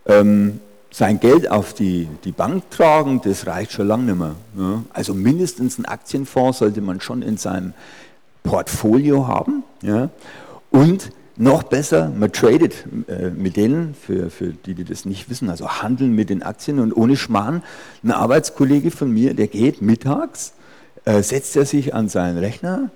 Ähm, 0.04 0.60
sein 0.90 1.20
Geld 1.20 1.50
auf 1.50 1.72
die, 1.72 2.08
die 2.24 2.32
Bank 2.32 2.70
tragen, 2.70 3.20
das 3.22 3.46
reicht 3.46 3.72
schon 3.72 3.86
lange 3.86 4.04
nicht 4.04 4.18
mehr. 4.18 4.34
Ja. 4.58 4.82
Also 4.92 5.14
mindestens 5.14 5.78
einen 5.78 5.86
Aktienfonds 5.86 6.58
sollte 6.58 6.80
man 6.80 7.00
schon 7.00 7.22
in 7.22 7.36
seinem 7.36 7.74
Portfolio 8.42 9.28
haben. 9.28 9.62
Ja. 9.82 10.10
Und 10.70 11.10
noch 11.36 11.62
besser, 11.62 12.10
man 12.14 12.32
tradet 12.32 12.84
äh, 13.08 13.30
mit 13.30 13.56
denen, 13.56 13.94
für, 13.94 14.30
für 14.30 14.48
die, 14.48 14.74
die 14.74 14.84
das 14.84 15.04
nicht 15.04 15.30
wissen, 15.30 15.48
also 15.48 15.82
handeln 15.82 16.14
mit 16.14 16.28
den 16.28 16.42
Aktien 16.42 16.78
und 16.80 16.92
ohne 16.92 17.16
Schmarrn. 17.16 17.62
Ein 18.04 18.10
Arbeitskollege 18.10 18.90
von 18.90 19.10
mir, 19.10 19.32
der 19.32 19.46
geht 19.46 19.80
mittags, 19.80 20.52
äh, 21.06 21.22
setzt 21.22 21.56
er 21.56 21.64
sich 21.64 21.94
an 21.94 22.08
seinen 22.08 22.36
Rechner, 22.36 22.90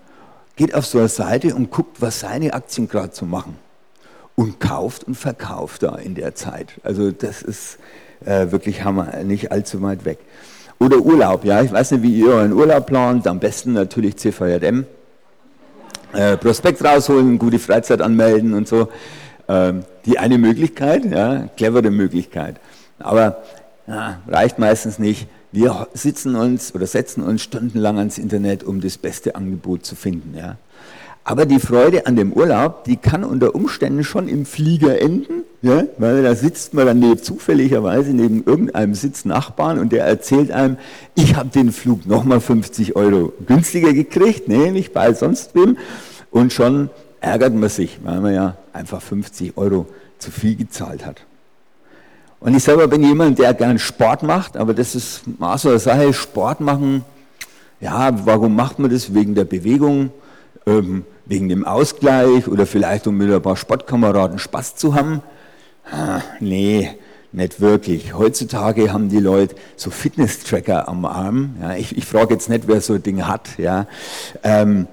geht 0.56 0.74
auf 0.74 0.84
so 0.84 0.98
eine 0.98 1.08
Seite 1.08 1.54
und 1.54 1.70
guckt, 1.70 2.02
was 2.02 2.20
seine 2.20 2.52
Aktien 2.52 2.88
gerade 2.88 3.14
so 3.14 3.24
machen. 3.24 3.56
Und 4.36 4.58
kauft 4.58 5.04
und 5.04 5.14
verkauft 5.14 5.84
da 5.84 5.94
in 5.94 6.14
der 6.14 6.34
Zeit. 6.34 6.80
Also 6.82 7.12
das 7.12 7.42
ist 7.42 7.78
äh, 8.24 8.50
wirklich 8.50 8.82
Hammer, 8.82 9.22
nicht 9.22 9.52
allzu 9.52 9.80
weit 9.82 10.04
weg. 10.04 10.18
Oder 10.80 10.98
Urlaub, 10.98 11.44
ja, 11.44 11.62
ich 11.62 11.72
weiß 11.72 11.92
nicht, 11.92 12.02
wie 12.02 12.18
ihr 12.18 12.28
euren 12.28 12.52
Urlaub 12.52 12.86
plant, 12.86 13.26
am 13.28 13.38
besten 13.38 13.72
natürlich 13.74 14.16
CVJM 14.16 14.86
äh, 16.14 16.36
Prospekt 16.36 16.82
rausholen, 16.84 17.38
gute 17.38 17.58
Freizeit 17.58 18.00
anmelden 18.00 18.54
und 18.54 18.68
so. 18.68 18.88
Ähm, 19.48 19.84
die 20.06 20.18
eine 20.18 20.38
Möglichkeit, 20.38 21.04
ja, 21.04 21.48
clevere 21.56 21.90
Möglichkeit. 21.90 22.56
Aber 22.98 23.42
ja, 23.86 24.20
reicht 24.26 24.58
meistens 24.58 24.98
nicht. 24.98 25.28
Wir 25.52 25.86
sitzen 25.92 26.34
uns 26.34 26.74
oder 26.74 26.86
setzen 26.86 27.22
uns 27.22 27.42
stundenlang 27.42 27.98
ans 27.98 28.18
Internet, 28.18 28.64
um 28.64 28.80
das 28.80 28.96
beste 28.96 29.34
Angebot 29.36 29.84
zu 29.84 29.94
finden. 29.94 30.34
Ja. 30.36 30.56
Aber 31.26 31.46
die 31.46 31.58
Freude 31.58 32.06
an 32.06 32.16
dem 32.16 32.34
Urlaub, 32.34 32.84
die 32.84 32.98
kann 32.98 33.24
unter 33.24 33.54
Umständen 33.54 34.04
schon 34.04 34.28
im 34.28 34.44
Flieger 34.44 35.00
enden, 35.00 35.44
ja, 35.62 35.84
weil 35.96 36.22
da 36.22 36.34
sitzt 36.34 36.74
man 36.74 36.84
dann 36.84 36.98
neben, 36.98 37.22
zufälligerweise 37.22 38.10
neben 38.10 38.44
irgendeinem 38.44 38.94
Sitznachbarn 38.94 39.78
und 39.78 39.92
der 39.92 40.04
erzählt 40.04 40.50
einem, 40.50 40.76
ich 41.14 41.34
habe 41.34 41.48
den 41.48 41.72
Flug 41.72 42.04
nochmal 42.04 42.40
50 42.40 42.94
Euro 42.94 43.32
günstiger 43.46 43.94
gekriegt, 43.94 44.48
nee, 44.48 44.70
nicht 44.70 44.92
bei 44.92 45.14
sonst 45.14 45.54
wem. 45.54 45.78
Und 46.30 46.52
schon 46.52 46.90
ärgert 47.22 47.54
man 47.54 47.70
sich, 47.70 47.98
weil 48.04 48.20
man 48.20 48.34
ja 48.34 48.58
einfach 48.74 49.00
50 49.00 49.56
Euro 49.56 49.86
zu 50.18 50.30
viel 50.30 50.56
gezahlt 50.56 51.06
hat. 51.06 51.22
Und 52.38 52.54
ich 52.54 52.62
selber 52.62 52.86
bin 52.86 53.02
jemand, 53.02 53.38
der 53.38 53.54
gern 53.54 53.78
Sport 53.78 54.22
macht, 54.22 54.58
aber 54.58 54.74
das 54.74 54.94
ist 54.94 55.22
so 55.56 55.68
eine 55.70 55.78
Sache, 55.78 56.12
Sport 56.12 56.60
machen, 56.60 57.02
ja, 57.80 58.10
warum 58.26 58.54
macht 58.54 58.78
man 58.78 58.90
das? 58.90 59.14
Wegen 59.14 59.34
der 59.34 59.44
Bewegung, 59.44 60.10
ähm, 60.66 61.04
wegen 61.26 61.48
dem 61.48 61.64
Ausgleich 61.64 62.48
oder 62.48 62.66
vielleicht 62.66 63.06
um 63.06 63.16
mit 63.16 63.30
ein 63.30 63.42
paar 63.42 63.56
Sportkameraden 63.56 64.38
Spaß 64.38 64.76
zu 64.76 64.94
haben? 64.94 65.22
Ah, 65.90 66.20
nee, 66.40 66.90
nicht 67.32 67.60
wirklich. 67.60 68.14
Heutzutage 68.14 68.92
haben 68.92 69.08
die 69.08 69.18
Leute 69.18 69.56
so 69.76 69.90
Fitness-Tracker 69.90 70.88
am 70.88 71.04
Arm. 71.04 71.56
Ja, 71.60 71.74
ich, 71.74 71.96
ich 71.96 72.04
frage 72.04 72.34
jetzt 72.34 72.48
nicht, 72.48 72.68
wer 72.68 72.80
so 72.80 72.94
ein 72.94 73.02
Ding 73.02 73.26
hat. 73.26 73.58
Ja. 73.58 73.86
Ähm, 74.42 74.86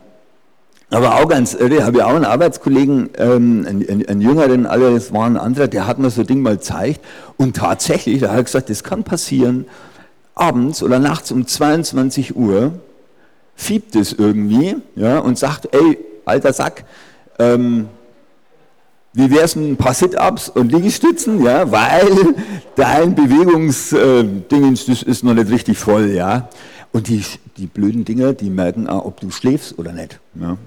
aber 0.89 1.15
auch 1.15 1.29
ganz 1.29 1.53
irre, 1.53 1.85
habe 1.85 1.97
ich 1.97 2.03
auch 2.03 2.15
einen 2.15 2.25
Arbeitskollegen, 2.25 3.11
ähm, 3.17 3.65
einen, 3.65 4.05
einen, 4.07 4.21
jüngeren, 4.21 4.65
alles 4.65 5.13
war 5.13 5.25
ein 5.25 5.37
anderer, 5.37 5.69
der 5.69 5.87
hat 5.87 5.99
mir 5.99 6.09
so 6.09 6.21
ein 6.21 6.27
Ding 6.27 6.41
mal 6.41 6.57
gezeigt 6.57 6.99
und 7.37 7.55
tatsächlich, 7.55 8.19
da 8.19 8.29
hat 8.31 8.37
er 8.37 8.43
gesagt, 8.43 8.69
das 8.69 8.83
kann 8.83 9.05
passieren, 9.05 9.65
abends 10.35 10.83
oder 10.83 10.99
nachts 10.99 11.31
um 11.31 11.47
22 11.47 12.35
Uhr 12.35 12.73
fiebt 13.55 13.95
es 13.95 14.11
irgendwie 14.11 14.75
ja, 14.97 15.19
und 15.19 15.37
sagt, 15.37 15.73
ey, 15.73 15.97
alter 16.31 16.53
Sack, 16.53 16.85
ähm, 17.39 17.87
wie 19.13 19.29
wäre 19.29 19.43
es 19.43 19.55
ein 19.55 19.75
paar 19.75 19.93
Sit-Ups 19.93 20.49
und 20.49 20.71
Liegestützen, 20.71 21.43
ja, 21.43 21.69
weil 21.69 22.35
dein 22.75 23.13
Bewegungsdingens, 23.13 24.85
das 24.85 25.03
ist 25.03 25.23
noch 25.23 25.33
nicht 25.33 25.49
richtig 25.49 25.77
voll, 25.77 26.11
ja. 26.11 26.49
Und 26.93 27.07
die, 27.09 27.23
die 27.57 27.67
blöden 27.67 28.05
Dinger, 28.05 28.33
die 28.33 28.49
merken 28.49 28.87
auch, 28.87 29.05
ob 29.05 29.19
du 29.19 29.29
schläfst 29.31 29.77
oder 29.77 29.91
nicht. 29.91 30.19
Ja. 30.35 30.57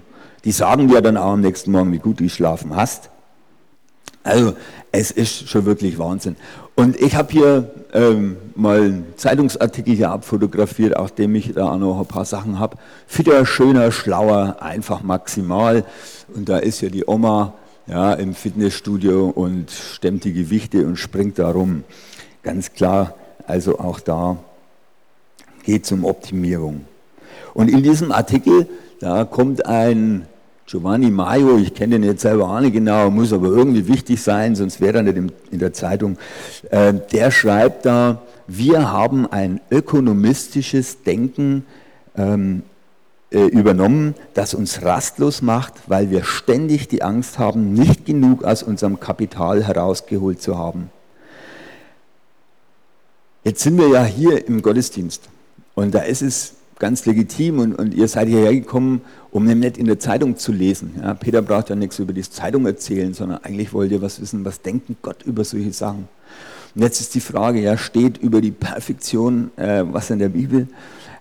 Die 0.44 0.52
sagen 0.52 0.88
dir 0.88 1.00
dann 1.00 1.16
auch 1.16 1.32
am 1.32 1.40
nächsten 1.40 1.72
Morgen, 1.72 1.92
wie 1.92 1.98
gut 1.98 2.20
du 2.20 2.24
geschlafen 2.24 2.76
hast. 2.76 3.08
Also 4.24 4.54
es 4.90 5.10
ist 5.10 5.48
schon 5.48 5.66
wirklich 5.66 5.98
Wahnsinn. 5.98 6.36
Und 6.74 7.00
ich 7.00 7.14
habe 7.14 7.30
hier 7.30 7.70
ähm, 7.92 8.36
mal 8.56 8.80
einen 8.80 9.06
Zeitungsartikel 9.16 9.94
hier 9.94 10.10
abfotografiert, 10.10 10.96
auch 10.96 11.10
dem 11.10 11.34
ich 11.34 11.52
da 11.52 11.70
auch 11.70 11.78
noch 11.78 12.00
ein 12.00 12.06
paar 12.06 12.24
Sachen 12.24 12.58
habe. 12.58 12.78
Fitter, 13.06 13.44
schöner, 13.46 13.92
schlauer, 13.92 14.56
einfach 14.60 15.02
maximal. 15.02 15.84
Und 16.34 16.48
da 16.48 16.58
ist 16.58 16.80
ja 16.80 16.88
die 16.88 17.06
Oma 17.06 17.52
ja, 17.86 18.14
im 18.14 18.34
Fitnessstudio 18.34 19.28
und 19.28 19.70
stemmt 19.70 20.24
die 20.24 20.32
Gewichte 20.32 20.86
und 20.86 20.96
springt 20.96 21.38
da 21.38 21.50
rum. 21.50 21.84
Ganz 22.42 22.72
klar, 22.72 23.14
also 23.46 23.78
auch 23.78 24.00
da 24.00 24.38
geht 25.64 25.84
es 25.84 25.92
um 25.92 26.04
Optimierung. 26.04 26.86
Und 27.52 27.68
in 27.68 27.82
diesem 27.82 28.10
Artikel, 28.10 28.66
da 29.00 29.24
kommt 29.24 29.66
ein 29.66 30.26
Giovanni 30.66 31.10
Maio, 31.10 31.58
ich 31.58 31.74
kenne 31.74 31.98
den 31.98 32.04
jetzt 32.04 32.22
selber 32.22 32.48
auch 32.48 32.60
nicht 32.60 32.72
genau, 32.72 33.10
muss 33.10 33.32
aber 33.32 33.48
irgendwie 33.48 33.86
wichtig 33.86 34.22
sein, 34.22 34.54
sonst 34.54 34.80
wäre 34.80 34.98
er 34.98 35.02
nicht 35.02 35.32
in 35.50 35.58
der 35.58 35.72
Zeitung. 35.74 36.16
Äh, 36.70 36.94
der 37.12 37.30
schreibt 37.30 37.84
da, 37.84 38.22
wir 38.46 38.90
haben 38.90 39.26
ein 39.26 39.60
ökonomistisches 39.70 41.02
Denken 41.02 41.66
ähm, 42.16 42.62
äh, 43.30 43.40
übernommen, 43.46 44.14
das 44.32 44.54
uns 44.54 44.82
rastlos 44.82 45.42
macht, 45.42 45.74
weil 45.86 46.10
wir 46.10 46.24
ständig 46.24 46.88
die 46.88 47.02
Angst 47.02 47.38
haben, 47.38 47.74
nicht 47.74 48.06
genug 48.06 48.44
aus 48.44 48.62
unserem 48.62 49.00
Kapital 49.00 49.64
herausgeholt 49.64 50.40
zu 50.40 50.56
haben. 50.56 50.90
Jetzt 53.42 53.62
sind 53.62 53.76
wir 53.76 53.88
ja 53.88 54.04
hier 54.04 54.46
im 54.48 54.62
Gottesdienst 54.62 55.28
und 55.74 55.94
da 55.94 56.00
ist 56.00 56.22
es 56.22 56.54
ganz 56.78 57.06
legitim 57.06 57.58
und, 57.58 57.74
und 57.74 57.94
ihr 57.94 58.08
seid 58.08 58.28
hierher 58.28 58.52
gekommen, 58.52 59.02
um 59.30 59.44
nicht 59.44 59.78
in 59.78 59.86
der 59.86 59.98
Zeitung 59.98 60.36
zu 60.36 60.52
lesen. 60.52 60.94
Ja, 61.00 61.14
Peter 61.14 61.42
braucht 61.42 61.70
ja 61.70 61.76
nichts 61.76 61.98
über 61.98 62.12
die 62.12 62.22
Zeitung 62.22 62.66
erzählen, 62.66 63.14
sondern 63.14 63.38
eigentlich 63.42 63.72
wollt 63.72 63.90
ihr 63.92 64.02
was 64.02 64.20
wissen, 64.20 64.44
was 64.44 64.60
denkt 64.62 64.90
Gott 65.02 65.22
über 65.24 65.44
solche 65.44 65.72
Sachen. 65.72 66.08
Und 66.74 66.82
jetzt 66.82 67.00
ist 67.00 67.14
die 67.14 67.20
Frage, 67.20 67.60
ja, 67.60 67.76
steht 67.76 68.18
über 68.18 68.40
die 68.40 68.50
Perfektion 68.50 69.50
äh, 69.56 69.84
was 69.86 70.10
in 70.10 70.18
der 70.18 70.28
Bibel? 70.28 70.68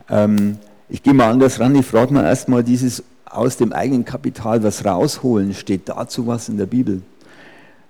Ähm, 0.10 0.58
ich 0.90 1.04
gehe 1.04 1.14
mal 1.14 1.32
anders 1.32 1.60
ran, 1.60 1.76
ich 1.76 1.86
frage 1.86 2.14
mal 2.14 2.26
erstmal 2.26 2.64
dieses 2.64 3.04
aus 3.26 3.58
dem 3.58 3.74
eigenen 3.74 4.06
Kapital 4.06 4.64
was 4.64 4.86
rausholen, 4.86 5.54
steht 5.54 5.90
dazu 5.90 6.28
was 6.28 6.50
in 6.50 6.58
der 6.58 6.66
Bibel? 6.66 7.02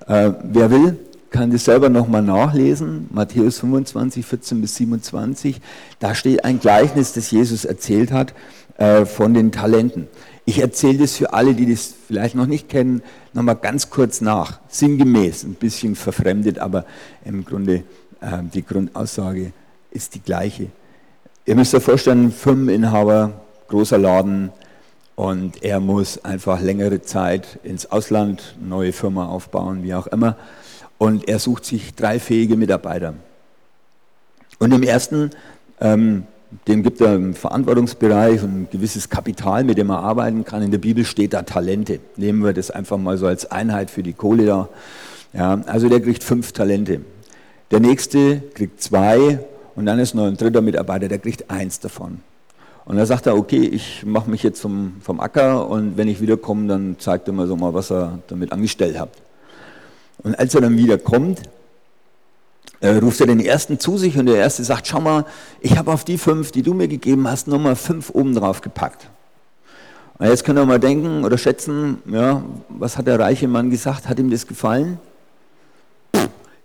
Äh, 0.08 0.32
wer 0.43 0.72
will? 0.72 0.98
Kann 1.34 1.52
das 1.52 1.66
selber 1.66 1.90
nochmal 1.90 2.22
nachlesen, 2.22 3.10
Matthäus 3.12 3.60
25, 3.60 4.24
14 4.24 4.62
bis 4.62 4.75
27. 4.75 5.60
Da 6.00 6.13
steht 6.13 6.46
ein 6.46 6.60
Gleichnis, 6.60 7.13
das 7.13 7.32
Jesus 7.32 7.66
erzählt 7.66 8.12
hat 8.12 8.36
äh, 8.78 9.06
von 9.06 9.34
den 9.34 9.52
Talenten. 9.52 10.08
Ich 10.46 10.60
erzähle 10.60 11.00
das 11.00 11.18
für 11.18 11.34
alle, 11.34 11.56
die 11.56 11.70
das 11.70 11.92
vielleicht 12.08 12.36
noch 12.36 12.46
nicht 12.46 12.70
kennen, 12.70 13.02
nochmal 13.34 13.56
ganz 13.56 13.90
kurz 13.90 14.22
nach, 14.22 14.60
sinngemäß, 14.68 15.44
ein 15.44 15.56
bisschen 15.56 15.96
verfremdet, 15.96 16.60
aber 16.60 16.86
im 17.25 17.44
Grunde 17.44 17.84
äh, 18.22 18.44
die 18.54 18.63
Grundaussage 18.63 19.54
ist 19.90 20.13
die 20.13 20.22
gleiche. 20.22 20.68
Ihr 21.46 21.56
müsst 21.56 21.74
euch 21.74 21.84
vorstellen, 21.84 22.32
Firmeninhaber, 22.32 23.42
großer 23.70 23.98
Laden, 23.98 24.52
und 25.16 25.63
er 25.63 25.80
muss 25.80 26.24
einfach 26.25 26.60
längere 26.60 27.02
Zeit 27.02 27.60
ins 27.63 27.92
Ausland, 27.92 28.56
neue 28.60 28.94
Firma 28.94 29.28
aufbauen, 29.28 29.84
wie 29.84 29.94
auch 29.94 30.08
immer 30.08 30.38
und 31.03 31.27
er 31.27 31.38
sucht 31.38 31.65
sich 31.65 31.93
drei 31.95 32.17
fähige 32.17 32.55
Mitarbeiter. 32.55 33.15
Und 34.57 34.72
im 34.72 34.83
ersten, 34.83 35.31
ähm, 35.81 36.24
dem 36.65 36.81
gibt 36.81 37.01
er 37.01 37.10
einen 37.10 37.33
Verantwortungsbereich 37.33 38.41
und 38.41 38.62
ein 38.62 38.67
gewisses 38.72 39.10
Kapital, 39.10 39.65
mit 39.65 39.77
dem 39.77 39.89
er 39.89 40.00
arbeiten 40.00 40.45
kann. 40.45 40.62
In 40.62 40.72
der 40.72 40.77
Bibel 40.77 41.03
steht 41.03 41.33
da 41.33 41.41
Talente. 41.41 42.00
Nehmen 42.15 42.41
wir 42.41 42.53
das 42.53 42.72
einfach 42.72 42.98
mal 42.98 43.17
so 43.17 43.27
als 43.27 43.51
Einheit 43.51 43.91
für 43.91 44.01
die 44.01 44.13
Kohle 44.13 44.45
da. 44.45 44.69
Ja, 45.33 45.62
also 45.65 45.89
der 45.89 46.00
kriegt 46.00 46.24
fünf 46.24 46.53
Talente. 46.53 47.01
Der 47.72 47.81
nächste 47.81 48.39
kriegt 48.53 48.81
zwei 48.81 49.39
und 49.75 49.86
dann 49.86 50.00
ist 50.00 50.13
noch 50.13 50.27
ein 50.27 50.38
dritter 50.38 50.62
Mitarbeiter, 50.62 51.10
der 51.10 51.19
kriegt 51.19 51.51
eins 51.51 51.81
davon. 51.81 52.22
Und 52.86 52.95
dann 52.95 53.05
sagt 53.05 53.27
er, 53.27 53.36
okay, 53.36 53.65
ich 53.65 54.05
mache 54.05 54.29
mich 54.29 54.41
jetzt 54.41 54.62
vom, 54.62 54.93
vom 55.01 55.19
Acker 55.19 55.67
und 55.67 55.98
wenn 55.98 56.07
ich 56.07 56.22
wiederkomme, 56.22 56.69
dann 56.69 56.95
zeigt 56.98 57.27
er 57.27 57.33
mir 57.33 57.45
so 57.45 57.57
mal, 57.57 57.74
was 57.74 57.91
er 57.91 58.19
damit 58.29 58.53
angestellt 58.53 58.98
hat. 58.98 59.10
Und 60.22 60.38
als 60.38 60.53
er 60.53 60.62
dann 60.62 60.77
wieder 60.77 60.98
kommt, 60.98 61.41
äh, 62.79 62.98
ruft 62.98 63.22
er 63.22 63.27
den 63.27 63.39
ersten 63.39 63.79
zu 63.79 63.98
sich 63.98 64.17
und 64.17 64.25
der 64.25 64.36
erste 64.36 64.63
sagt, 64.63 64.88
schau 64.88 65.00
mal, 65.00 65.25
ich 65.62 65.77
habe 65.77 65.91
auf 65.91 66.03
die 66.03 66.17
fünf, 66.17 66.51
die 66.51 66.62
du 66.62 66.74
mir 66.74 66.88
gegeben 66.88 67.27
hast, 67.27 67.48
nochmal 67.48 67.75
fünf 67.75 68.10
oben 68.10 68.36
drauf 68.36 68.62
gepackt. 68.62 69.10
Und 70.20 70.27
jetzt 70.27 70.43
können 70.43 70.60
wir 70.60 70.65
mal 70.65 70.79
denken 70.79 71.24
oder 71.24 71.38
schätzen, 71.38 71.98
ja, 72.05 72.43
was 72.70 72.98
hat 72.98 73.08
der 73.08 73.20
reiche 73.20 73.48
Mann 73.48 73.70
gesagt? 73.70 74.08
Hat 74.08 74.20
ihm 74.20 74.29
das 74.29 74.46
gefallen? 74.46 75.00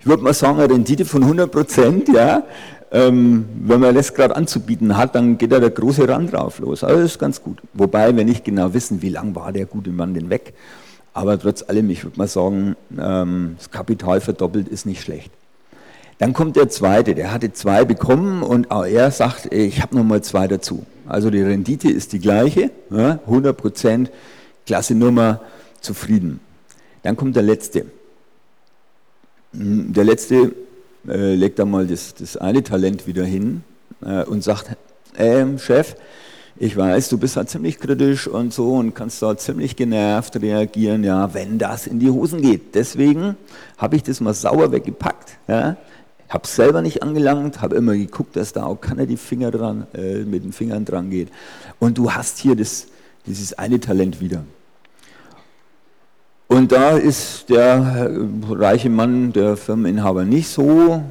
Ich 0.01 0.07
würde 0.07 0.23
mal 0.23 0.35
sagen, 0.35 0.61
eine 0.61 0.73
Rendite 0.73 1.05
von 1.05 1.23
100 1.23 1.51
Prozent, 1.51 2.09
ja. 2.09 2.45
Ähm, 2.91 3.47
wenn 3.65 3.81
man 3.81 3.95
das 3.95 4.15
gerade 4.15 4.35
anzubieten 4.35 4.97
hat, 4.97 5.15
dann 5.15 5.37
geht 5.37 5.53
da 5.53 5.61
der 5.61 5.71
große 5.71 6.09
Rand 6.09 6.33
drauf 6.33 6.59
los. 6.59 6.83
Also 6.83 7.03
das 7.03 7.13
ist 7.13 7.19
ganz 7.19 7.43
gut. 7.43 7.61
Wobei 7.75 8.17
wir 8.17 8.25
nicht 8.25 8.45
genau 8.45 8.73
wissen, 8.73 9.03
wie 9.03 9.11
lang 9.11 9.35
war 9.35 9.53
der 9.53 9.67
gute 9.67 9.91
Mann 9.91 10.15
denn 10.15 10.31
weg. 10.31 10.55
Aber 11.19 11.37
trotz 11.37 11.65
allem, 11.69 11.91
ich 11.91 12.05
würde 12.05 12.17
mal 12.17 12.29
sagen, 12.29 12.77
ähm, 12.97 13.57
das 13.59 13.73
Kapital 13.73 14.21
verdoppelt 14.21 14.69
ist 14.69 14.87
nicht 14.87 15.03
schlecht. 15.03 15.33
Dann 16.19 16.33
kommt 16.33 16.55
der 16.55 16.69
zweite, 16.69 17.17
der 17.17 17.33
hatte 17.33 17.53
zwei 17.53 17.85
bekommen 17.85 18.45
und 18.45 18.71
auch 18.71 18.85
er 18.85 19.11
sagt, 19.11 19.53
ich 19.53 19.83
habe 19.83 19.97
nochmal 19.97 20.23
zwei 20.23 20.47
dazu. 20.47 20.87
Also 21.09 21.31
die 21.31 21.43
Rendite 21.43 21.91
ist 21.91 22.13
die 22.13 22.21
gleiche, 22.21 22.71
ja, 22.91 23.19
100 23.27 23.57
Prozent, 23.57 24.13
klasse 24.65 24.95
Nummer, 24.95 25.41
zufrieden. 25.81 26.39
Dann 27.03 27.17
kommt 27.17 27.35
der 27.35 27.43
letzte. 27.43 27.87
Der 29.53 30.05
letzte 30.05 30.53
äh, 31.09 31.35
legt 31.35 31.59
dann 31.59 31.73
mal 31.73 31.89
das, 31.89 32.15
das 32.15 32.37
eine 32.37 32.63
Talent 32.63 33.09
wieder 33.09 33.25
hin 33.25 33.65
äh, 34.03 34.23
und 34.23 34.45
sagt, 34.45 34.77
äh, 35.17 35.45
Chef, 35.59 35.97
ich 36.61 36.77
weiß, 36.77 37.09
du 37.09 37.19
bist 37.19 37.37
da 37.37 37.47
ziemlich 37.47 37.79
kritisch 37.79 38.27
und 38.27 38.53
so 38.53 38.75
und 38.75 38.95
kannst 38.95 39.23
da 39.23 39.37
ziemlich 39.37 39.77
genervt 39.77 40.41
reagieren, 40.41 41.05
ja, 41.05 41.33
wenn 41.33 41.59
das 41.59 41.87
in 41.87 42.01
die 42.01 42.11
Hosen 42.11 42.41
geht. 42.41 42.75
Deswegen 42.75 43.37
habe 43.77 43.97
ich 43.97 44.03
das 44.03 44.21
mal 44.21 44.35
sauer 44.35 44.73
weggepackt. 44.73 45.37
Ja. 45.47 45.77
Habe 46.29 46.45
es 46.45 46.57
selber 46.57 46.83
nicht 46.83 47.03
angelangt, 47.03 47.63
habe 47.63 47.77
immer 47.77 47.95
geguckt, 47.95 48.37
dass 48.37 48.53
da 48.53 48.65
auch 48.65 48.81
keiner 48.81 49.07
die 49.07 49.17
Finger 49.17 49.51
dran, 49.51 49.87
äh, 49.95 50.25
mit 50.25 50.45
den 50.45 50.53
Fingern 50.53 50.85
dran 50.85 51.11
geht. 51.11 51.29
Und 51.79 51.97
du 51.97 52.13
hast 52.13 52.39
hier 52.39 52.57
das, 52.57 52.89
dieses 53.25 53.55
eine 53.55 53.79
Talent 53.79 54.21
wieder. 54.21 54.45
Und 56.49 56.73
da 56.73 56.97
ist 56.97 57.49
der 57.51 58.11
äh, 58.11 58.55
reiche 58.55 58.91
Mann, 58.91 59.33
der 59.33 59.57
Firmeninhaber, 59.57 60.25
nicht 60.25 60.49
so 60.49 61.03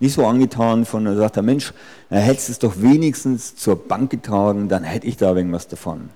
nicht 0.00 0.14
so 0.14 0.26
angetan 0.26 0.84
von, 0.84 1.06
er 1.06 1.16
sagt 1.16 1.36
der 1.36 1.42
Mensch, 1.42 1.72
er 2.10 2.20
hätte 2.20 2.50
es 2.50 2.58
doch 2.58 2.80
wenigstens 2.80 3.56
zur 3.56 3.76
Bank 3.76 4.10
getragen, 4.10 4.68
dann 4.68 4.84
hätte 4.84 5.06
ich 5.06 5.16
da 5.16 5.34
irgendwas 5.34 5.68
davon. 5.68 6.10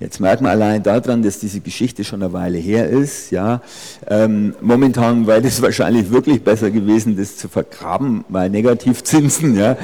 Jetzt 0.00 0.18
merkt 0.18 0.40
man 0.40 0.52
allein 0.52 0.82
daran, 0.82 1.22
dass 1.22 1.40
diese 1.40 1.60
Geschichte 1.60 2.04
schon 2.04 2.22
eine 2.22 2.32
Weile 2.32 2.56
her 2.56 2.88
ist. 2.88 3.30
Ja. 3.30 3.60
Ähm, 4.08 4.54
momentan 4.62 5.26
wäre 5.26 5.46
es 5.46 5.60
wahrscheinlich 5.62 6.10
wirklich 6.10 6.42
besser 6.42 6.70
gewesen, 6.70 7.18
das 7.18 7.36
zu 7.36 7.48
vergraben, 7.48 8.24
weil 8.30 8.48
Negativzinsen. 8.48 9.56
Ja. 9.58 9.76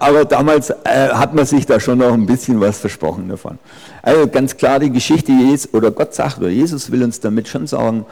Aber 0.00 0.24
damals 0.24 0.70
äh, 0.70 1.10
hat 1.12 1.32
man 1.32 1.46
sich 1.46 1.64
da 1.64 1.78
schon 1.78 1.98
noch 1.98 2.12
ein 2.12 2.26
bisschen 2.26 2.60
was 2.60 2.78
versprochen 2.78 3.28
davon. 3.28 3.60
Also 4.02 4.26
ganz 4.26 4.56
klar 4.56 4.80
die 4.80 4.90
Geschichte, 4.90 5.32
oder 5.72 5.92
Gott 5.92 6.12
sagt, 6.12 6.38
oder 6.38 6.48
Jesus 6.48 6.90
will 6.90 7.04
uns 7.04 7.20
damit 7.20 7.46
schon 7.46 7.68
sagen, 7.68 8.04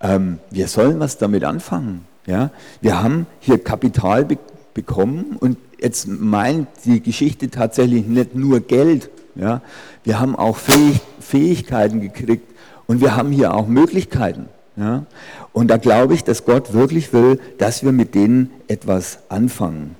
ähm, 0.00 0.38
wir 0.52 0.68
sollen 0.68 1.00
was 1.00 1.18
damit 1.18 1.42
anfangen. 1.42 2.06
Ja? 2.26 2.50
Wir 2.80 3.02
haben 3.02 3.26
hier 3.40 3.62
Kapital 3.62 4.24
be 4.24 4.38
bekommen 4.74 5.36
und 5.38 5.56
jetzt 5.80 6.08
meint 6.08 6.66
die 6.84 7.00
Geschichte 7.00 7.48
tatsächlich 7.48 8.06
nicht 8.06 8.34
nur 8.34 8.58
Geld. 8.58 9.08
Ja? 9.36 9.62
Wir 10.02 10.18
haben 10.18 10.34
auch 10.34 10.56
Fähig 10.56 11.00
Fähigkeiten 11.20 12.00
gekriegt 12.00 12.50
und 12.88 13.00
wir 13.00 13.16
haben 13.16 13.30
hier 13.30 13.54
auch 13.54 13.68
Möglichkeiten. 13.68 14.48
Ja? 14.76 15.06
Und 15.52 15.68
da 15.68 15.76
glaube 15.76 16.14
ich, 16.14 16.24
dass 16.24 16.44
Gott 16.44 16.72
wirklich 16.72 17.12
will, 17.12 17.38
dass 17.58 17.84
wir 17.84 17.92
mit 17.92 18.16
denen 18.16 18.50
etwas 18.66 19.18
anfangen. 19.28 19.94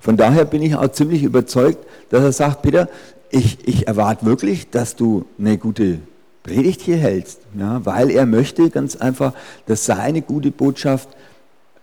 Von 0.00 0.18
daher 0.18 0.44
bin 0.44 0.60
ich 0.60 0.76
auch 0.76 0.92
ziemlich 0.92 1.22
überzeugt, 1.22 1.78
dass 2.10 2.22
er 2.22 2.32
sagt, 2.32 2.60
Peter, 2.60 2.88
ich, 3.30 3.66
ich 3.66 3.88
erwarte 3.88 4.26
wirklich, 4.26 4.68
dass 4.68 4.96
du 4.96 5.24
eine 5.38 5.56
gute 5.56 5.98
Predigt 6.42 6.82
hier 6.82 6.98
hältst, 6.98 7.40
ja, 7.58 7.84
weil 7.86 8.10
er 8.10 8.26
möchte 8.26 8.68
ganz 8.68 8.96
einfach, 8.96 9.32
dass 9.64 9.86
seine 9.86 10.20
gute 10.20 10.50
Botschaft 10.50 11.08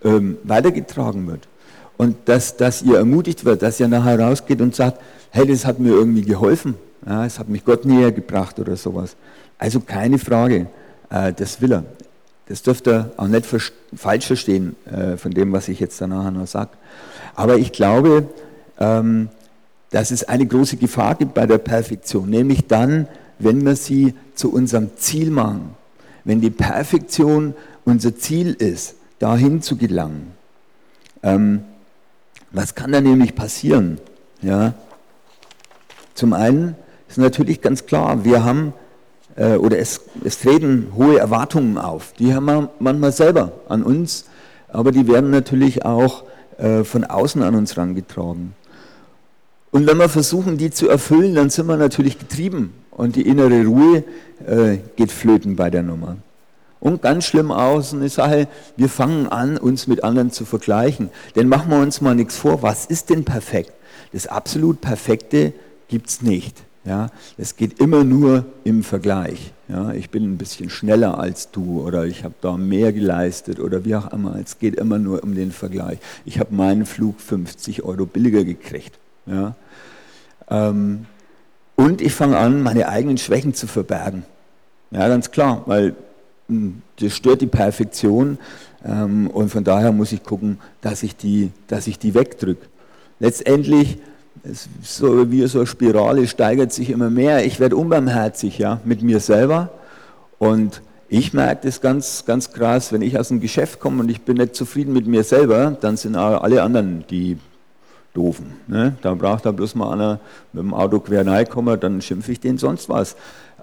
ähm, 0.04 0.38
weitergetragen 0.44 1.26
wird. 1.26 1.48
Und 1.96 2.16
dass, 2.26 2.56
dass 2.56 2.82
ihr 2.82 2.96
ermutigt 2.96 3.44
wird, 3.44 3.62
dass 3.62 3.78
ihr 3.78 3.88
nachher 3.88 4.18
rausgeht 4.18 4.60
und 4.60 4.74
sagt, 4.74 5.00
hey, 5.30 5.46
das 5.46 5.64
hat 5.64 5.78
mir 5.78 5.90
irgendwie 5.90 6.22
geholfen, 6.22 6.74
ja, 7.06 7.24
es 7.24 7.38
hat 7.38 7.48
mich 7.48 7.64
Gott 7.64 7.84
näher 7.84 8.12
gebracht 8.12 8.58
oder 8.58 8.76
sowas. 8.76 9.16
Also 9.58 9.80
keine 9.80 10.18
Frage, 10.18 10.66
äh, 11.10 11.32
das 11.32 11.60
will 11.60 11.72
er. 11.72 11.84
Das 12.46 12.62
dürft 12.62 12.88
ihr 12.88 13.12
auch 13.16 13.28
nicht 13.28 13.46
falsch 13.46 14.26
verstehen 14.26 14.76
äh, 14.86 15.16
von 15.16 15.32
dem, 15.32 15.52
was 15.52 15.68
ich 15.68 15.80
jetzt 15.80 16.00
danach 16.00 16.30
noch 16.30 16.46
sage. 16.46 16.70
Aber 17.34 17.56
ich 17.56 17.72
glaube, 17.72 18.26
ähm, 18.78 19.28
dass 19.90 20.10
es 20.10 20.24
eine 20.24 20.46
große 20.46 20.76
Gefahr 20.76 21.14
gibt 21.14 21.34
bei 21.34 21.46
der 21.46 21.58
Perfektion, 21.58 22.28
nämlich 22.28 22.66
dann, 22.66 23.06
wenn 23.38 23.64
wir 23.64 23.76
sie 23.76 24.14
zu 24.34 24.52
unserem 24.52 24.90
Ziel 24.96 25.30
machen. 25.30 25.76
Wenn 26.24 26.40
die 26.40 26.50
Perfektion 26.50 27.54
unser 27.84 28.16
Ziel 28.16 28.54
ist, 28.54 28.96
dahin 29.22 29.62
zu 29.62 29.76
gelangen. 29.76 30.32
Ähm, 31.22 31.62
was 32.50 32.74
kann 32.74 32.92
da 32.92 33.00
nämlich 33.00 33.34
passieren? 33.34 33.98
Ja? 34.42 34.74
Zum 36.14 36.32
einen 36.32 36.74
ist 37.08 37.18
natürlich 37.18 37.60
ganz 37.60 37.86
klar, 37.86 38.24
wir 38.24 38.44
haben 38.44 38.74
äh, 39.36 39.54
oder 39.56 39.78
es, 39.78 40.02
es 40.24 40.40
treten 40.40 40.88
hohe 40.96 41.18
Erwartungen 41.18 41.78
auf. 41.78 42.12
Die 42.14 42.34
haben 42.34 42.46
wir 42.46 42.70
manchmal 42.80 43.12
selber 43.12 43.52
an 43.68 43.82
uns, 43.82 44.26
aber 44.68 44.90
die 44.90 45.06
werden 45.06 45.30
natürlich 45.30 45.84
auch 45.84 46.24
äh, 46.58 46.84
von 46.84 47.04
außen 47.04 47.42
an 47.42 47.54
uns 47.54 47.76
herangetragen. 47.76 48.54
Und 49.70 49.86
wenn 49.86 49.96
wir 49.96 50.08
versuchen, 50.08 50.58
die 50.58 50.70
zu 50.70 50.88
erfüllen, 50.88 51.34
dann 51.34 51.48
sind 51.48 51.66
wir 51.66 51.76
natürlich 51.76 52.18
getrieben 52.18 52.74
und 52.90 53.16
die 53.16 53.22
innere 53.22 53.64
Ruhe 53.64 54.04
äh, 54.46 54.78
geht 54.96 55.12
flöten 55.12 55.56
bei 55.56 55.70
der 55.70 55.82
Nummer. 55.82 56.16
Und 56.82 57.00
ganz 57.00 57.26
schlimm 57.26 57.52
aus, 57.52 57.94
eine 57.94 58.08
Sache, 58.08 58.48
wir 58.76 58.88
fangen 58.88 59.28
an, 59.28 59.56
uns 59.56 59.86
mit 59.86 60.02
anderen 60.02 60.32
zu 60.32 60.44
vergleichen. 60.44 61.10
Denn 61.36 61.46
machen 61.46 61.70
wir 61.70 61.78
uns 61.78 62.00
mal 62.00 62.16
nichts 62.16 62.36
vor, 62.36 62.60
was 62.62 62.86
ist 62.86 63.08
denn 63.08 63.24
perfekt? 63.24 63.72
Das 64.12 64.26
absolut 64.26 64.80
Perfekte 64.80 65.52
gibt 65.86 66.08
es 66.08 66.22
nicht. 66.22 66.56
Ja, 66.84 67.10
es 67.38 67.54
geht 67.54 67.78
immer 67.78 68.02
nur 68.02 68.46
im 68.64 68.82
Vergleich. 68.82 69.52
Ja, 69.68 69.92
ich 69.92 70.10
bin 70.10 70.24
ein 70.24 70.38
bisschen 70.38 70.70
schneller 70.70 71.18
als 71.18 71.52
du 71.52 71.80
oder 71.86 72.04
ich 72.04 72.24
habe 72.24 72.34
da 72.40 72.56
mehr 72.56 72.92
geleistet 72.92 73.60
oder 73.60 73.84
wie 73.84 73.94
auch 73.94 74.12
immer. 74.12 74.34
Es 74.44 74.58
geht 74.58 74.74
immer 74.74 74.98
nur 74.98 75.22
um 75.22 75.36
den 75.36 75.52
Vergleich. 75.52 76.00
Ich 76.24 76.40
habe 76.40 76.52
meinen 76.52 76.84
Flug 76.84 77.20
50 77.20 77.84
Euro 77.84 78.06
billiger 78.06 78.42
gekriegt. 78.42 78.98
Ja. 79.26 79.54
Ähm, 80.50 81.06
und 81.76 82.02
ich 82.02 82.12
fange 82.12 82.38
an, 82.38 82.60
meine 82.60 82.88
eigenen 82.88 83.18
Schwächen 83.18 83.54
zu 83.54 83.68
verbergen. 83.68 84.24
Ja, 84.90 85.06
ganz 85.06 85.30
klar, 85.30 85.62
weil 85.66 85.94
das 87.00 87.14
stört 87.14 87.40
die 87.40 87.46
Perfektion 87.46 88.38
ähm, 88.84 89.28
und 89.28 89.50
von 89.50 89.64
daher 89.64 89.92
muss 89.92 90.12
ich 90.12 90.22
gucken, 90.22 90.58
dass 90.80 91.02
ich 91.02 91.16
die, 91.16 91.50
dass 91.66 91.86
ich 91.86 91.98
die 91.98 92.14
wegdrücke. 92.14 92.66
Letztendlich, 93.18 93.98
so 94.82 95.30
wie 95.30 95.46
so 95.46 95.58
eine 95.58 95.66
Spirale, 95.66 96.26
steigert 96.26 96.72
sich 96.72 96.90
immer 96.90 97.10
mehr. 97.10 97.44
Ich 97.44 97.60
werde 97.60 97.76
unbarmherzig 97.76 98.58
ja, 98.58 98.80
mit 98.84 99.02
mir 99.02 99.20
selber 99.20 99.70
und 100.38 100.82
ich 101.08 101.34
merke 101.34 101.66
das 101.66 101.80
ganz, 101.80 102.24
ganz 102.24 102.52
krass, 102.52 102.90
wenn 102.90 103.02
ich 103.02 103.18
aus 103.18 103.28
dem 103.28 103.40
Geschäft 103.40 103.80
komme 103.80 104.02
und 104.02 104.08
ich 104.08 104.22
bin 104.22 104.38
nicht 104.38 104.56
zufrieden 104.56 104.94
mit 104.94 105.06
mir 105.06 105.24
selber, 105.24 105.76
dann 105.78 105.98
sind 105.98 106.16
alle 106.16 106.62
anderen 106.62 107.04
die 107.10 107.36
Doofen. 108.14 108.46
Ne? 108.66 108.96
Da 109.02 109.14
braucht 109.14 109.46
da 109.46 109.52
bloß 109.52 109.74
mal 109.74 109.92
einer 109.92 110.20
mit 110.52 110.62
dem 110.62 110.74
Auto 110.74 111.00
quer 111.00 111.26
reinkommen, 111.26 111.78
dann 111.78 112.00
schimpfe 112.02 112.32
ich 112.32 112.40
den 112.40 112.58
sonst 112.58 112.88
was. 112.88 113.14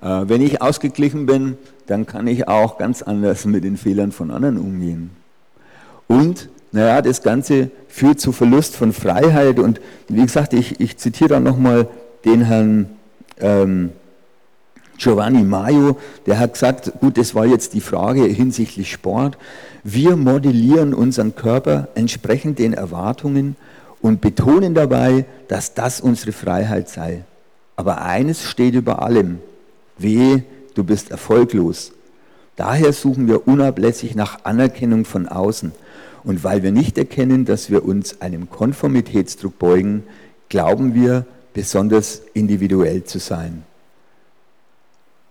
Äh, 0.02 0.24
wenn 0.28 0.42
ich 0.42 0.62
ausgeglichen 0.62 1.26
bin, 1.26 1.58
dann 1.90 2.06
kann 2.06 2.28
ich 2.28 2.48
auch 2.48 2.78
ganz 2.78 3.02
anders 3.02 3.46
mit 3.46 3.64
den 3.64 3.76
Fehlern 3.76 4.12
von 4.12 4.30
anderen 4.30 4.58
umgehen. 4.58 5.10
Und, 6.08 6.50
naja, 6.72 7.02
das 7.02 7.24
Ganze 7.24 7.72
führt 7.88 8.20
zu 8.20 8.32
Verlust 8.32 8.76
von 8.76 8.94
Freiheit. 8.94 9.60
Und 9.60 9.82
wie 10.08 10.22
gesagt, 10.22 10.54
ich, 10.54 10.80
ich 10.80 10.98
zitiere 10.98 11.30
dann 11.30 11.44
nochmal 11.44 11.88
den 12.26 12.42
Herrn 12.42 12.92
ähm, 13.40 13.90
Giovanni 15.00 15.44
Maio, 15.44 15.98
der 16.26 16.40
hat 16.40 16.54
gesagt, 16.54 16.92
gut, 17.00 17.18
das 17.18 17.34
war 17.34 17.46
jetzt 17.46 17.74
die 17.74 17.82
Frage 17.82 18.26
hinsichtlich 18.26 18.92
Sport. 18.92 19.38
Wir 19.84 20.16
modellieren 20.16 20.94
unseren 20.94 21.36
Körper 21.36 21.88
entsprechend 21.96 22.60
den 22.60 22.74
Erwartungen 22.74 23.56
und 24.02 24.22
betonen 24.22 24.76
dabei, 24.76 25.26
dass 25.48 25.74
das 25.74 26.02
unsere 26.02 26.34
Freiheit 26.34 26.90
sei. 26.90 27.24
Aber 27.78 28.02
eines 28.02 28.44
steht 28.44 28.76
über 28.76 29.02
allem, 29.02 29.40
Wehe, 29.98 30.44
du 30.74 30.84
bist 30.84 31.12
erfolglos. 31.12 31.92
Daher 32.56 32.92
suchen 32.94 33.28
wir 33.28 33.48
unablässig 33.48 34.16
nach 34.16 34.44
Anerkennung 34.44 35.06
von 35.06 35.28
außen. 35.28 35.72
Und 36.24 36.44
weil 36.44 36.64
wir 36.64 36.72
nicht 36.72 36.98
erkennen, 36.98 37.46
dass 37.46 37.70
wir 37.70 37.86
uns 37.86 38.22
einem 38.22 38.50
Konformitätsdruck 38.50 39.58
beugen, 39.58 40.04
glauben 40.50 40.94
wir, 40.94 41.26
besonders 41.54 42.22
individuell 42.34 43.04
zu 43.06 43.20
sein. 43.20 43.64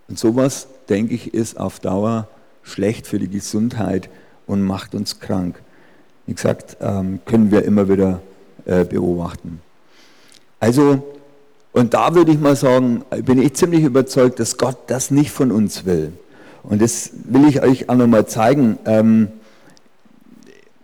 Und 0.08 0.18
sowas, 0.18 0.68
denke 0.88 1.14
ich, 1.14 1.34
ist 1.34 1.58
auf 1.58 1.80
Dauer 1.80 2.28
schlecht 2.62 3.06
für 3.06 3.18
die 3.18 3.28
Gesundheit 3.28 4.08
und 4.46 4.62
macht 4.62 4.94
uns 4.94 5.20
krank. 5.20 5.60
Wie 6.26 6.34
gesagt, 6.34 6.78
ähm, 6.80 7.20
können 7.26 7.50
wir 7.50 7.64
immer 7.64 7.88
wieder 7.88 8.20
äh, 8.64 8.84
beobachten. 8.84 9.60
Also 10.60 11.02
und 11.72 11.94
da 11.94 12.14
würde 12.14 12.32
ich 12.32 12.40
mal 12.40 12.56
sagen, 12.56 13.04
bin 13.24 13.40
ich 13.40 13.54
ziemlich 13.54 13.84
überzeugt, 13.84 14.40
dass 14.40 14.56
Gott 14.56 14.76
das 14.86 15.10
nicht 15.10 15.30
von 15.30 15.52
uns 15.52 15.84
will. 15.84 16.12
Und 16.62 16.82
das 16.82 17.10
will 17.24 17.46
ich 17.48 17.62
euch 17.62 17.88
auch 17.88 17.94
nochmal 17.94 18.26
zeigen. 18.26 18.78
Ähm, 18.84 19.28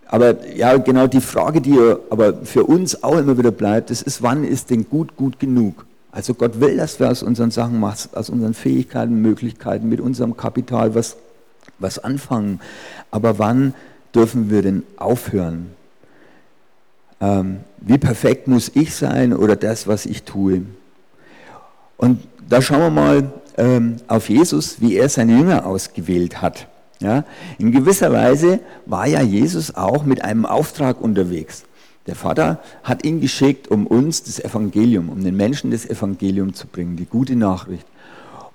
aber 0.07 0.47
ja, 0.55 0.77
genau 0.77 1.07
die 1.07 1.21
Frage, 1.21 1.61
die 1.61 1.77
aber 2.11 2.35
für 2.45 2.65
uns 2.65 3.03
auch 3.03 3.19
immer 3.19 3.37
wieder 3.37 3.51
bleibt, 3.51 3.91
das 3.91 4.03
ist, 4.03 4.23
wann 4.23 4.45
ist 4.45 4.71
denn 4.71 4.89
gut 4.89 5.17
gut 5.17 5.41
genug? 5.41 5.87
Also 6.13 6.35
Gott 6.35 6.61
will, 6.61 6.77
dass 6.77 7.01
wir 7.01 7.11
aus 7.11 7.25
unseren 7.25 7.51
Sachen, 7.51 7.83
aus 7.83 8.31
unseren 8.31 8.55
Fähigkeiten, 8.55 9.21
Möglichkeiten, 9.21 9.89
mit 9.89 10.01
unserem 10.01 10.37
Kapital 10.37 10.95
was, 10.95 11.17
was 11.81 11.99
anfangen. 11.99 12.61
Aber 13.11 13.41
wann 13.41 13.75
dürfen 14.15 14.49
wir 14.49 14.63
denn 14.63 14.85
aufhören? 14.97 15.71
Ähm, 17.21 17.61
wie 17.81 17.99
perfekt 17.99 18.49
muss 18.49 18.71
ich 18.75 18.95
sein 18.95 19.33
oder 19.33 19.57
das, 19.57 19.87
was 19.87 20.07
ich 20.07 20.23
tue? 20.23 20.63
Und 21.97 22.21
da 22.49 22.61
schauen 22.61 22.81
wir 22.81 22.91
mal 22.91 23.33
ähm, 23.57 23.97
auf 24.09 24.29
Jesus, 24.29 24.81
wie 24.81 24.97
er 24.97 25.09
seine 25.09 25.33
Jünger 25.33 25.67
ausgewählt 25.67 26.43
hat. 26.43 26.67
Ja? 27.01 27.25
In 27.59 27.73
gewisser 27.73 28.13
Weise 28.13 28.61
war 28.87 29.07
ja 29.07 29.21
Jesus 29.21 29.75
auch 29.75 30.05
mit 30.05 30.23
einem 30.23 30.47
Auftrag 30.47 31.01
unterwegs. 31.01 31.65
Der 32.07 32.17
Vater 32.17 32.61
hat 32.83 33.05
ihn 33.05 33.21
geschickt, 33.21 33.69
um 33.69 33.87
uns 33.87 34.23
das 34.25 34.39
Evangelium, 34.39 35.09
um 35.09 35.25
den 35.25 35.37
Menschen 35.37 35.71
das 35.71 35.87
Evangelium 35.87 36.53
zu 36.53 36.67
bringen, 36.67 36.97
die 36.97 37.07
gute 37.07 37.35
Nachricht. 37.35 37.87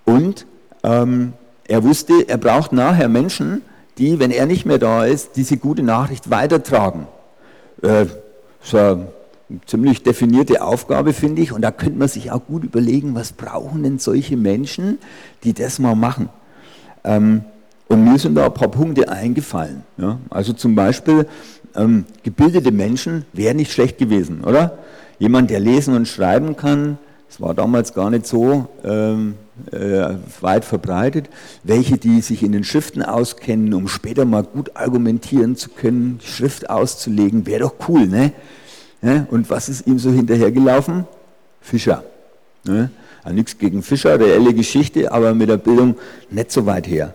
Und 0.06 0.46
ähm, 0.84 1.34
er 1.68 1.84
wusste, 1.84 2.28
er 2.28 2.38
braucht 2.38 2.72
nachher 2.72 3.10
Menschen, 3.10 3.64
die, 3.98 4.20
wenn 4.20 4.32
er 4.32 4.46
nicht 4.46 4.66
mehr 4.66 4.78
da 4.78 5.04
ist, 5.06 5.36
diese 5.36 5.58
gute 5.58 5.84
Nachricht 5.84 6.30
weitertragen. 6.30 7.08
Äh, 7.82 8.06
so 8.62 8.78
eine 8.78 9.08
ziemlich 9.66 10.04
definierte 10.04 10.62
Aufgabe, 10.62 11.14
finde 11.14 11.42
ich. 11.42 11.52
Und 11.52 11.62
da 11.62 11.72
könnte 11.72 11.98
man 11.98 12.08
sich 12.08 12.32
auch 12.32 12.46
gut 12.46 12.64
überlegen, 12.64 13.16
was 13.16 13.32
brauchen 13.32 13.84
denn 13.84 14.00
solche 14.00 14.38
Menschen, 14.38 15.00
die 15.44 15.54
das 15.54 15.80
mal 15.80 15.96
machen. 15.96 16.30
Ähm, 17.04 17.44
und 17.88 18.04
mir 18.04 18.20
sind 18.20 18.36
da 18.36 18.46
ein 18.46 18.54
paar 18.54 18.70
Punkte 18.70 19.10
eingefallen. 19.10 19.84
Ja? 19.98 20.20
Also 20.30 20.54
zum 20.54 20.76
Beispiel, 20.76 21.26
ähm, 21.76 22.06
gebildete 22.24 22.72
Menschen 22.72 23.26
wären 23.34 23.58
nicht 23.58 23.72
schlecht 23.72 23.98
gewesen, 23.98 24.42
oder? 24.44 24.78
Jemand, 25.18 25.50
der 25.50 25.60
lesen 25.60 25.96
und 25.96 26.08
schreiben 26.08 26.56
kann, 26.56 26.98
das 27.30 27.40
war 27.40 27.54
damals 27.54 27.94
gar 27.94 28.10
nicht 28.10 28.26
so 28.26 28.68
ähm, 28.84 29.36
äh, 29.72 30.16
weit 30.42 30.66
verbreitet. 30.66 31.30
Welche, 31.64 32.00
die 32.00 32.22
sich 32.22 32.42
in 32.42 32.52
den 32.52 32.64
Schriften 32.64 33.04
auskennen, 33.04 33.76
um 33.76 33.88
später 33.88 34.26
mal 34.26 34.44
gut 34.44 34.76
argumentieren 34.76 35.56
zu 35.56 35.70
können, 35.70 36.20
Schrift 36.24 36.72
auszulegen, 36.72 37.46
wäre 37.46 37.62
doch 37.62 37.76
cool, 37.88 38.08
ne? 38.08 38.34
Ja? 39.04 39.28
Und 39.30 39.50
was 39.52 39.70
ist 39.70 39.86
ihm 39.86 40.00
so 40.00 40.10
hinterhergelaufen? 40.10 41.06
Fischer. 41.62 42.04
Ne? 42.66 42.90
Ja, 43.24 43.32
nichts 43.32 43.58
gegen 43.60 43.84
Fischer, 43.84 44.20
reelle 44.20 44.54
Geschichte, 44.54 45.12
aber 45.12 45.36
mit 45.36 45.50
der 45.50 45.58
Bildung 45.58 45.96
nicht 46.32 46.52
so 46.52 46.66
weit 46.66 46.88
her 46.88 47.14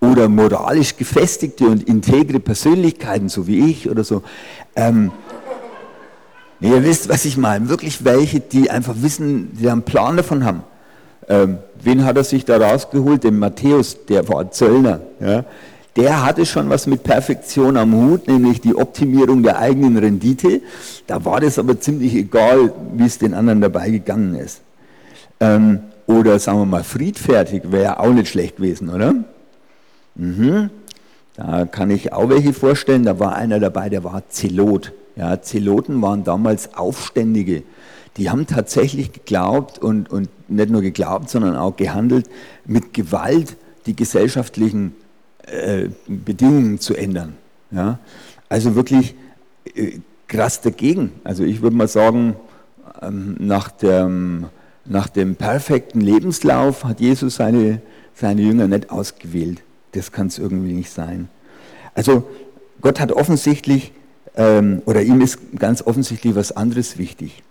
oder 0.00 0.28
moralisch 0.28 0.96
gefestigte 0.96 1.66
und 1.66 1.88
integre 1.88 2.40
Persönlichkeiten, 2.40 3.28
so 3.28 3.46
wie 3.46 3.70
ich 3.70 3.88
oder 3.88 4.04
so. 4.04 4.22
Ähm, 4.76 5.12
ihr 6.64 6.84
wisst, 6.84 7.08
was 7.08 7.24
ich 7.24 7.36
meine. 7.36 7.68
Wirklich 7.68 8.04
welche, 8.04 8.40
die 8.40 8.70
einfach 8.70 8.94
wissen, 8.98 9.56
die 9.58 9.68
einen 9.68 9.82
Plan 9.82 10.16
davon 10.16 10.44
haben. 10.44 10.62
Ähm, 11.28 11.58
wen 11.82 12.04
hat 12.04 12.16
er 12.16 12.24
sich 12.24 12.44
da 12.44 12.56
rausgeholt? 12.56 13.24
Den 13.24 13.38
Matthäus, 13.38 14.04
der 14.06 14.28
war 14.28 14.50
Zöllner. 14.50 15.00
Ja? 15.20 15.44
Der 15.96 16.24
hatte 16.24 16.44
schon 16.44 16.68
was 16.70 16.86
mit 16.86 17.04
Perfektion 17.04 17.76
am 17.76 17.94
Hut, 17.94 18.26
nämlich 18.26 18.60
die 18.60 18.74
Optimierung 18.74 19.42
der 19.42 19.58
eigenen 19.58 19.96
Rendite. 19.96 20.60
Da 21.06 21.24
war 21.24 21.40
das 21.40 21.58
aber 21.58 21.78
ziemlich 21.80 22.14
egal, 22.14 22.72
wie 22.94 23.04
es 23.04 23.18
den 23.18 23.32
anderen 23.32 23.60
dabei 23.60 23.90
gegangen 23.90 24.34
ist. 24.34 24.60
Ähm, 25.40 25.80
oder 26.06 26.38
sagen 26.38 26.58
wir 26.58 26.66
mal, 26.66 26.84
friedfertig 26.84 27.70
wäre 27.70 28.00
auch 28.00 28.12
nicht 28.12 28.28
schlecht 28.28 28.56
gewesen, 28.56 28.90
oder? 28.90 29.14
Mhm. 30.16 30.70
Da 31.36 31.64
kann 31.64 31.90
ich 31.90 32.12
auch 32.12 32.28
welche 32.28 32.52
vorstellen. 32.52 33.04
Da 33.04 33.18
war 33.18 33.34
einer 33.34 33.60
dabei, 33.60 33.88
der 33.88 34.04
war 34.04 34.22
Zelot. 34.28 34.92
Ja, 35.16 35.40
Zeloten 35.40 36.02
waren 36.02 36.24
damals 36.24 36.74
Aufständige. 36.74 37.62
Die 38.16 38.30
haben 38.30 38.46
tatsächlich 38.46 39.12
geglaubt 39.12 39.78
und, 39.78 40.10
und 40.10 40.28
nicht 40.48 40.70
nur 40.70 40.82
geglaubt, 40.82 41.30
sondern 41.30 41.56
auch 41.56 41.76
gehandelt, 41.76 42.28
mit 42.64 42.94
Gewalt 42.94 43.56
die 43.86 43.96
gesellschaftlichen 43.96 44.94
äh, 45.46 45.88
Bedingungen 46.06 46.78
zu 46.78 46.94
ändern. 46.94 47.34
Ja? 47.70 47.98
Also 48.48 48.74
wirklich 48.74 49.14
äh, 49.74 49.98
krass 50.28 50.60
dagegen. 50.60 51.12
Also 51.24 51.44
ich 51.44 51.62
würde 51.62 51.76
mal 51.76 51.88
sagen, 51.88 52.36
ähm, 53.02 53.36
nach, 53.38 53.70
dem, 53.70 54.46
nach 54.84 55.08
dem 55.08 55.36
perfekten 55.36 56.00
Lebenslauf 56.00 56.84
hat 56.84 57.00
Jesus 57.00 57.36
seine, 57.36 57.82
seine 58.14 58.42
Jünger 58.42 58.68
nicht 58.68 58.90
ausgewählt 58.90 59.62
das 59.94 60.12
kann 60.12 60.26
es 60.26 60.38
irgendwie 60.38 60.72
nicht 60.72 60.90
sein. 60.90 61.28
Also 61.94 62.28
Gott 62.80 63.00
hat 63.00 63.12
offensichtlich, 63.12 63.92
ähm, 64.36 64.82
oder 64.86 65.02
ihm 65.02 65.20
ist 65.20 65.38
ganz 65.58 65.82
offensichtlich 65.82 66.34
was 66.34 66.52
anderes 66.52 66.98
wichtig. 66.98 67.42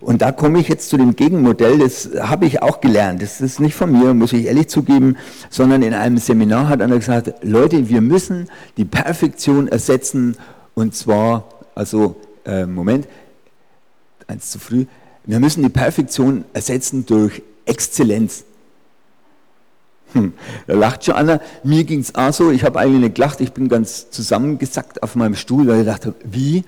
Und 0.00 0.22
da 0.22 0.30
komme 0.30 0.60
ich 0.60 0.68
jetzt 0.68 0.90
zu 0.90 0.96
dem 0.96 1.16
Gegenmodell, 1.16 1.78
das 1.78 2.10
habe 2.20 2.46
ich 2.46 2.62
auch 2.62 2.80
gelernt. 2.80 3.20
Das 3.20 3.40
ist 3.40 3.58
nicht 3.58 3.74
von 3.74 3.90
mir, 3.90 4.14
muss 4.14 4.32
ich 4.32 4.46
ehrlich 4.46 4.68
zugeben, 4.68 5.16
sondern 5.50 5.82
in 5.82 5.92
einem 5.92 6.18
Seminar 6.18 6.68
hat 6.68 6.80
einer 6.80 6.98
gesagt, 6.98 7.32
Leute, 7.42 7.88
wir 7.88 8.00
müssen 8.00 8.48
die 8.76 8.84
Perfektion 8.84 9.66
ersetzen 9.66 10.36
und 10.74 10.94
zwar, 10.94 11.48
also, 11.74 12.14
äh, 12.44 12.64
Moment, 12.64 13.08
eins 14.28 14.50
zu 14.50 14.60
früh, 14.60 14.86
wir 15.26 15.40
müssen 15.40 15.62
die 15.62 15.68
Perfektion 15.68 16.44
ersetzen 16.52 17.04
durch 17.04 17.42
Exzellenz. 17.66 18.44
Hm, 20.12 20.32
da 20.66 20.74
lacht 20.74 21.04
schon 21.04 21.14
einer. 21.14 21.40
Mir 21.64 21.84
ging 21.84 22.00
es 22.00 22.14
auch 22.14 22.32
so, 22.32 22.50
ich 22.50 22.64
habe 22.64 22.78
eigentlich 22.78 23.00
nicht 23.00 23.14
gelacht, 23.16 23.40
ich 23.40 23.52
bin 23.52 23.68
ganz 23.68 24.10
zusammengesackt 24.10 25.02
auf 25.02 25.16
meinem 25.16 25.34
Stuhl, 25.34 25.66
weil 25.66 25.80
ich 25.80 25.86
dachte, 25.86 26.14
wie? 26.24 26.64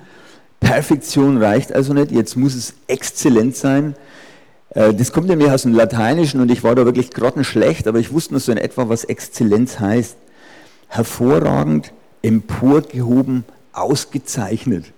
Perfektion 0.61 1.43
reicht 1.43 1.73
also 1.75 1.95
nicht, 1.95 2.11
jetzt 2.11 2.37
muss 2.37 2.55
es 2.55 2.75
exzellent 2.87 3.57
sein. 3.57 3.95
Äh, 4.71 4.93
das 4.93 5.13
kommt 5.13 5.29
nämlich 5.29 5.51
aus 5.51 5.63
dem 5.63 5.75
Lateinischen 5.75 6.41
und 6.41 6.51
ich 6.51 6.63
war 6.63 6.75
da 6.75 6.85
wirklich 6.85 7.11
grottenschlecht, 7.11 7.89
aber 7.89 7.99
ich 7.99 8.13
wusste 8.13 8.35
nur 8.35 8.41
so 8.41 8.53
in 8.53 8.59
etwa, 8.59 8.89
was 8.89 9.05
Exzellenz 9.05 9.81
heißt. 9.81 10.17
Hervorragend, 10.89 11.93
emporgehoben, 12.23 13.45
ausgezeichnet. 13.73 14.93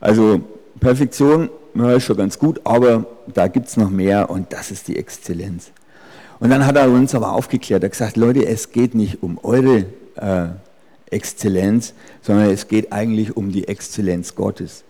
Also 0.00 0.40
Perfektion 0.80 1.50
ja, 1.74 1.92
ist 1.92 2.04
schon 2.04 2.16
ganz 2.16 2.38
gut, 2.38 2.60
aber 2.64 3.06
da 3.26 3.48
gibt 3.48 3.66
es 3.68 3.76
noch 3.76 3.90
mehr 3.90 4.30
und 4.30 4.52
das 4.52 4.70
ist 4.70 4.88
die 4.88 4.96
Exzellenz. 4.96 5.70
Und 6.38 6.50
dann 6.50 6.66
hat 6.66 6.76
er 6.76 6.90
uns 6.90 7.14
aber 7.14 7.32
aufgeklärt, 7.32 7.82
er 7.82 7.86
hat 7.86 7.92
gesagt, 7.92 8.16
Leute, 8.16 8.46
es 8.46 8.70
geht 8.70 8.94
nicht 8.94 9.22
um 9.22 9.38
eure 9.42 9.86
äh, 10.16 10.48
Exzellenz, 11.10 11.94
sondern 12.20 12.50
es 12.50 12.68
geht 12.68 12.92
eigentlich 12.92 13.36
um 13.36 13.52
die 13.52 13.68
Exzellenz 13.68 14.34
Gottes. 14.34 14.84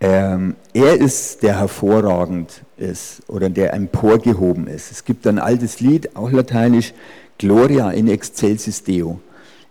Ähm, 0.00 0.56
er 0.72 1.00
ist, 1.00 1.42
der 1.42 1.60
hervorragend 1.60 2.62
ist 2.76 3.22
oder 3.28 3.48
der 3.48 3.72
emporgehoben 3.72 4.66
ist. 4.66 4.90
Es 4.90 5.04
gibt 5.04 5.26
ein 5.26 5.38
altes 5.38 5.80
Lied, 5.80 6.16
auch 6.16 6.32
lateinisch, 6.32 6.92
Gloria 7.38 7.90
in 7.90 8.08
excelsis 8.08 8.82
Deo. 8.82 9.20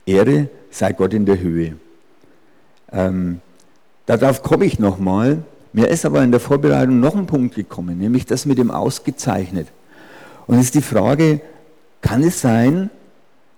Ehre 0.05 0.49
sei 0.69 0.93
Gott 0.93 1.13
in 1.13 1.25
der 1.25 1.39
Höhe. 1.39 1.75
Ähm, 2.91 3.41
darauf 4.05 4.41
komme 4.41 4.65
ich 4.65 4.79
nochmal. 4.79 5.43
Mir 5.73 5.87
ist 5.87 6.05
aber 6.05 6.23
in 6.23 6.31
der 6.31 6.39
Vorbereitung 6.39 6.99
noch 6.99 7.15
ein 7.15 7.27
Punkt 7.27 7.55
gekommen, 7.55 7.97
nämlich 7.97 8.25
das 8.25 8.45
mit 8.45 8.57
dem 8.57 8.71
ausgezeichnet. 8.71 9.67
Und 10.47 10.57
es 10.57 10.65
ist 10.65 10.75
die 10.75 10.81
Frage, 10.81 11.41
kann 12.01 12.23
es 12.23 12.41
sein, 12.41 12.89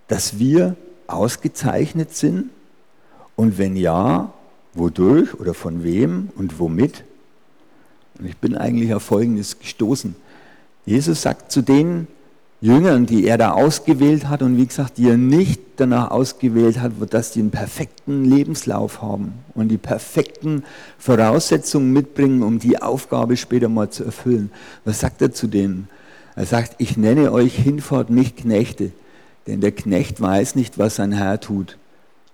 dass 0.08 0.40
wir 0.40 0.76
ausgezeichnet 1.08 2.16
sind? 2.16 2.50
Und 3.36 3.58
wenn 3.58 3.76
ja, 3.76 4.34
wodurch 4.74 5.34
oder 5.40 5.54
von 5.54 5.84
wem 5.84 6.30
und 6.36 6.60
womit? 6.60 7.04
Und 8.20 8.28
ich 8.28 8.38
bin 8.38 8.56
eigentlich 8.56 8.94
auf 8.94 9.04
Folgendes 9.04 9.60
gestoßen. 9.60 10.16
Jesus 10.86 11.22
sagt 11.22 11.52
zu 11.52 11.62
den 11.62 12.08
Jüngern, 12.62 13.06
die 13.06 13.26
er 13.28 13.38
da 13.38 13.52
ausgewählt 13.52 14.30
hat 14.30 14.42
und 14.42 14.58
wie 14.58 14.66
gesagt, 14.66 14.98
die 14.98 15.10
er 15.10 15.18
nicht 15.18 15.62
danach 15.78 16.12
ausgewählt 16.12 16.80
hat, 16.80 16.94
dass 17.10 17.32
die 17.32 17.42
einen 17.42 17.52
perfekten 17.52 18.24
Lebenslauf 18.24 19.02
haben 19.02 19.34
und 19.54 19.68
die 19.68 19.78
perfekten 19.78 20.64
Voraussetzungen 20.98 21.92
mitbringen, 21.92 22.42
um 22.42 22.60
die 22.60 22.82
Aufgabe 22.82 23.36
später 23.36 23.68
mal 23.68 23.90
zu 23.90 24.06
erfüllen. 24.06 24.50
Was 24.86 25.02
sagt 25.02 25.22
er 25.22 25.34
zu 25.34 25.48
denen? 25.48 25.90
Er 26.36 26.46
sagt, 26.46 26.76
ich 26.80 26.98
nenne 26.98 27.32
euch 27.32 27.56
hinfort 27.56 28.10
nicht 28.10 28.38
Knechte, 28.38 28.92
denn 29.48 29.62
der 29.62 29.72
Knecht 29.72 30.20
weiß 30.20 30.56
nicht, 30.56 30.78
was 30.78 30.96
sein 30.96 31.12
Herr 31.12 31.40
tut. 31.40 31.78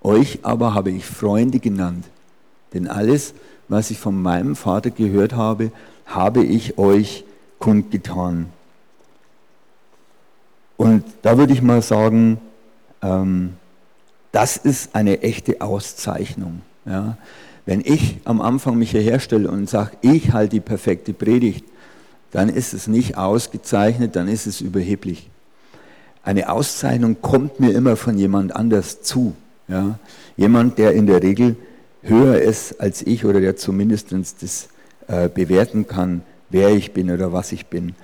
Euch 0.01 0.39
aber 0.43 0.73
habe 0.73 0.91
ich 0.91 1.05
Freunde 1.05 1.59
genannt, 1.59 2.05
denn 2.73 2.87
alles, 2.87 3.33
was 3.67 3.91
ich 3.91 3.99
von 3.99 4.21
meinem 4.21 4.55
Vater 4.55 4.91
gehört 4.91 5.33
habe, 5.33 5.71
habe 6.05 6.43
ich 6.43 6.77
euch 6.77 7.25
kundgetan. 7.59 8.47
Und 10.77 11.03
da 11.21 11.37
würde 11.37 11.51
ich 11.51 11.61
mal 11.61 11.81
sagen, 11.81 12.39
ähm, 13.01 13.55
das 14.31 14.55
ist 14.55 14.95
eine 14.95 15.21
echte 15.21 15.59
Auszeichnung. 15.59 16.61
Ja. 16.85 17.17
Wenn 17.65 17.81
ich 17.81 18.17
am 18.23 18.39
Anfang 18.41 18.77
mich 18.77 18.91
hierher 18.91 19.19
stelle 19.19 19.51
und 19.51 19.69
sage, 19.69 19.91
ich 20.01 20.31
halte 20.31 20.55
die 20.55 20.59
perfekte 20.61 21.13
Predigt, 21.13 21.65
dann 22.31 22.49
ist 22.49 22.73
es 22.73 22.87
nicht 22.87 23.17
ausgezeichnet, 23.17 24.15
dann 24.15 24.27
ist 24.27 24.45
es 24.45 24.61
überheblich. 24.61 25.29
Eine 26.23 26.51
Auszeichnung 26.51 27.17
kommt 27.21 27.59
mir 27.59 27.73
immer 27.73 27.95
von 27.95 28.17
jemand 28.17 28.55
anders 28.55 29.01
zu. 29.01 29.35
Ja? 29.67 29.97
Jemand, 30.37 30.77
der 30.77 30.93
in 30.93 31.07
der 31.07 31.23
Regel 31.23 31.55
höher 32.01 32.39
ist 32.39 32.79
als 32.79 33.01
ich 33.01 33.25
oder 33.25 33.41
der 33.41 33.55
zumindest 33.55 34.11
das 34.11 34.69
äh, 35.07 35.27
bewerten 35.27 35.87
kann, 35.87 36.21
wer 36.49 36.69
ich 36.69 36.93
bin 36.93 37.09
oder 37.09 37.33
was 37.33 37.51
ich 37.51 37.65
bin. 37.65 37.95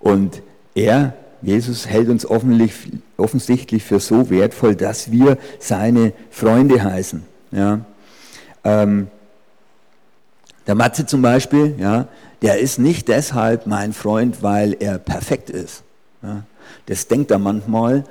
Und 0.00 0.42
er, 0.74 1.14
Jesus, 1.42 1.86
hält 1.86 2.08
uns 2.08 2.26
offensichtlich 2.26 3.82
für 3.82 4.00
so 4.00 4.30
wertvoll, 4.30 4.76
dass 4.76 5.10
wir 5.10 5.38
seine 5.58 6.12
Freunde 6.30 6.82
heißen. 6.82 7.22
Ja? 7.50 7.80
Ähm, 8.64 9.08
Der 10.66 10.76
Matze 10.76 11.04
zum 11.04 11.22
Beispiel, 11.22 11.74
ja, 11.78 12.06
der 12.42 12.58
ist 12.58 12.78
nicht 12.78 13.08
deshalb 13.08 13.66
mein 13.66 13.92
Freund, 13.92 14.42
weil 14.42 14.76
er 14.78 14.98
perfekt 14.98 15.48
ist. 15.48 15.84
Das 16.86 17.08
denkt 17.08 17.30
er 17.30 17.38
manchmal, 17.38 18.04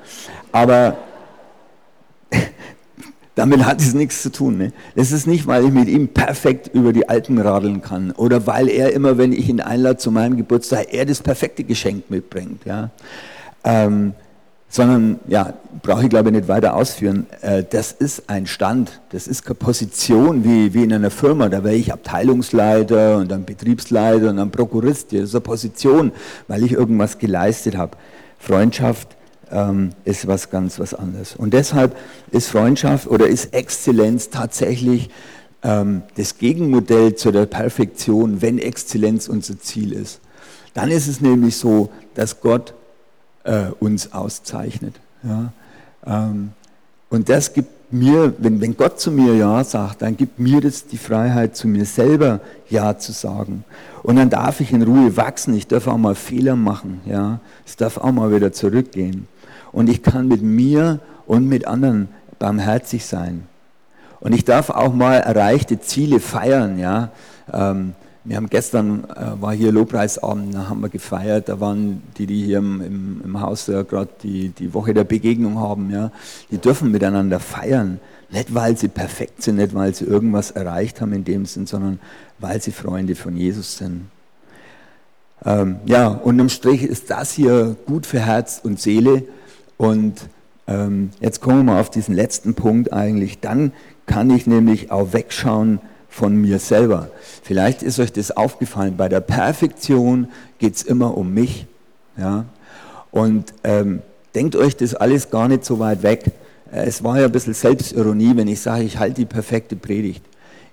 aber 0.52 0.98
damit 3.36 3.66
hat 3.66 3.82
es 3.82 3.94
nichts 3.94 4.22
zu 4.22 4.32
tun. 4.32 4.58
Ne? 4.58 4.74
Das 4.96 5.12
ist 5.12 5.28
nicht, 5.28 5.48
weil 5.48 5.66
ich 5.66 5.72
mit 5.72 5.88
ihm 5.88 6.08
perfekt 6.10 6.70
über 6.74 6.94
die 6.94 7.08
Alpen 7.10 7.38
radeln 7.38 7.82
kann 7.82 8.12
oder 8.12 8.48
weil 8.48 8.70
er 8.70 8.94
immer, 8.94 9.18
wenn 9.18 9.34
ich 9.34 9.50
ihn 9.50 9.62
einlade 9.62 9.98
zu 9.98 10.12
meinem 10.12 10.38
Geburtstag, 10.38 10.88
er 10.94 11.06
das 11.06 11.22
perfekte 11.22 11.64
Geschenk 11.64 12.10
mitbringt. 12.10 12.66
Ja? 12.66 12.90
Ähm, 13.64 14.14
sondern, 14.72 15.20
ja, 15.28 15.54
brauche 15.84 16.04
ich 16.04 16.10
glaube 16.10 16.30
ich 16.30 16.36
nicht 16.36 16.48
weiter 16.48 16.76
ausführen, 16.76 17.28
äh, 17.42 17.64
das 17.70 17.92
ist 17.92 18.30
ein 18.30 18.48
Stand, 18.48 19.02
das 19.10 19.28
ist 19.28 19.44
keine 19.44 19.56
Position 19.56 20.46
wie, 20.46 20.74
wie 20.74 20.84
in 20.84 20.94
einer 20.94 21.12
Firma, 21.12 21.50
da 21.50 21.64
wäre 21.64 21.76
ich 21.76 21.92
Abteilungsleiter 21.92 23.18
und 23.18 23.30
dann 23.30 23.44
Betriebsleiter 23.44 24.30
und 24.30 24.38
dann 24.38 24.50
Prokurist, 24.50 25.12
das 25.12 25.22
ist 25.24 25.36
eine 25.36 25.42
Position, 25.42 26.14
weil 26.48 26.64
ich 26.64 26.72
irgendwas 26.72 27.18
geleistet 27.18 27.76
habe. 27.76 27.98
Freundschaft 28.40 29.10
ähm, 29.52 29.90
ist 30.06 30.26
was 30.26 30.50
ganz 30.50 30.80
was 30.80 30.94
anderes. 30.94 31.36
Und 31.36 31.54
deshalb 31.54 31.96
ist 32.32 32.48
Freundschaft 32.48 33.08
oder 33.08 33.28
ist 33.28 33.54
Exzellenz 33.54 34.30
tatsächlich 34.30 35.10
ähm, 35.64 36.04
das 36.16 36.38
Gegenmodell 36.38 37.16
zu 37.16 37.32
der 37.32 37.46
Perfektion, 37.46 38.42
wenn 38.42 38.58
Exzellenz 38.58 39.28
unser 39.28 39.60
Ziel 39.60 39.92
ist. 39.92 40.22
Dann 40.74 40.90
ist 40.90 41.08
es 41.08 41.20
nämlich 41.20 41.58
so, 41.58 41.90
dass 42.16 42.40
Gott 42.40 42.74
äh, 43.44 43.68
uns 43.80 44.14
auszeichnet. 44.14 44.96
Ja? 45.24 45.52
Ähm, 46.06 46.52
und 47.10 47.30
das 47.30 47.54
gibt 47.54 47.94
mir, 47.94 48.34
wenn, 48.38 48.62
wenn 48.62 48.78
Gott 48.78 49.00
zu 49.00 49.12
mir 49.12 49.36
Ja 49.36 49.64
sagt, 49.64 50.02
dann 50.02 50.16
gibt 50.16 50.40
mir 50.40 50.62
das 50.62 50.88
die 50.88 50.98
Freiheit, 50.98 51.56
zu 51.56 51.68
mir 51.68 51.86
selber 51.86 52.40
Ja 52.70 52.98
zu 52.98 53.12
sagen. 53.12 53.66
Und 54.04 54.16
dann 54.16 54.30
darf 54.30 54.62
ich 54.62 54.72
in 54.72 54.82
Ruhe 54.82 55.16
wachsen, 55.18 55.54
ich 55.56 55.68
darf 55.68 55.88
auch 55.88 55.98
mal 55.98 56.16
Fehler 56.16 56.56
machen, 56.56 57.02
ja. 57.06 57.40
Es 57.66 57.76
darf 57.76 57.98
auch 57.98 58.12
mal 58.12 58.34
wieder 58.34 58.52
zurückgehen. 58.52 59.28
Und 59.72 59.90
ich 59.90 60.02
kann 60.02 60.28
mit 60.28 60.42
mir 60.42 61.00
und 61.28 61.48
mit 61.48 61.68
anderen 61.68 62.10
barmherzig 62.40 63.06
sein. 63.06 63.44
Und 64.20 64.34
ich 64.34 64.46
darf 64.46 64.70
auch 64.70 64.94
mal 64.94 65.18
erreichte 65.18 65.80
Ziele 65.80 66.20
feiern, 66.20 66.80
ja. 66.80 67.10
Ähm, 67.52 67.94
wir 68.24 68.38
haben 68.38 68.50
gestern, 68.50 69.04
äh, 69.06 69.42
war 69.42 69.54
hier 69.54 69.72
Lobpreisabend, 69.72 70.54
da 70.54 70.70
haben 70.70 70.82
wir 70.82 70.90
gefeiert, 70.90 71.50
da 71.50 71.60
waren 71.60 72.04
die, 72.18 72.28
die 72.28 72.44
hier 72.44 72.60
im, 72.60 72.82
im, 72.82 73.22
im 73.24 73.42
Haus 73.42 73.68
ja, 73.68 73.82
gerade 73.82 74.10
die, 74.22 74.50
die 74.50 74.74
Woche 74.74 74.94
der 74.94 75.04
Begegnung 75.04 75.60
haben, 75.60 75.90
ja, 75.90 76.12
die 76.52 76.58
dürfen 76.58 76.92
miteinander 76.92 77.40
feiern. 77.40 78.00
Nicht, 78.30 78.54
weil 78.54 78.78
sie 78.78 78.88
perfekt 78.88 79.44
sind, 79.44 79.58
nicht, 79.58 79.74
weil 79.74 79.94
sie 79.94 80.06
irgendwas 80.06 80.52
erreicht 80.52 81.02
haben 81.02 81.12
in 81.14 81.26
dem 81.26 81.46
Sinn, 81.46 81.66
sondern 81.66 82.00
weil 82.40 82.62
sie 82.62 82.72
Freunde 82.72 83.16
von 83.16 83.36
Jesus 83.36 83.78
sind. 83.78 84.10
Ähm, 85.44 85.78
ja, 85.86 86.08
unterm 86.08 86.50
Strich 86.50 86.84
ist 86.84 87.10
das 87.10 87.34
hier 87.34 87.76
gut 87.88 88.06
für 88.06 88.20
Herz 88.20 88.62
und 88.64 88.80
Seele. 88.80 89.24
Und 89.78 90.22
ähm, 90.68 91.10
jetzt 91.20 91.42
kommen 91.42 91.58
wir 91.58 91.74
mal 91.74 91.82
auf 91.82 91.90
diesen 91.90 92.16
letzten 92.16 92.54
Punkt 92.54 92.94
eigentlich. 92.94 93.40
Dann 93.42 93.74
kann 94.06 94.30
ich 94.30 94.48
nämlich 94.48 94.92
auch 94.92 95.12
wegschauen 95.12 95.80
von 96.12 96.36
mir 96.36 96.60
selber. 96.60 97.10
Vielleicht 97.42 97.82
ist 97.82 97.98
euch 97.98 98.12
das 98.12 98.32
aufgefallen, 98.32 98.98
bei 98.98 99.08
der 99.08 99.22
Perfektion 99.22 100.28
geht 100.60 100.76
es 100.76 100.84
immer 100.84 101.18
um 101.18 101.34
mich. 101.34 101.66
Ja? 102.18 102.46
Und 103.12 103.54
ähm, 103.64 104.02
denkt 104.36 104.58
euch 104.58 104.76
das 104.76 104.94
alles 104.94 105.32
gar 105.32 105.48
nicht 105.48 105.64
so 105.64 105.80
weit 105.80 106.04
weg. 106.04 106.26
Äh, 106.72 106.84
es 106.86 107.02
war 107.04 107.18
ja 107.18 107.26
ein 107.26 107.32
bisschen 107.32 107.54
Selbstironie, 107.54 108.36
wenn 108.36 108.50
ich 108.50 108.60
sage, 108.60 108.84
ich 108.84 109.00
halte 109.00 109.16
die 109.16 109.26
perfekte 109.26 109.78
Predigt. 109.78 110.24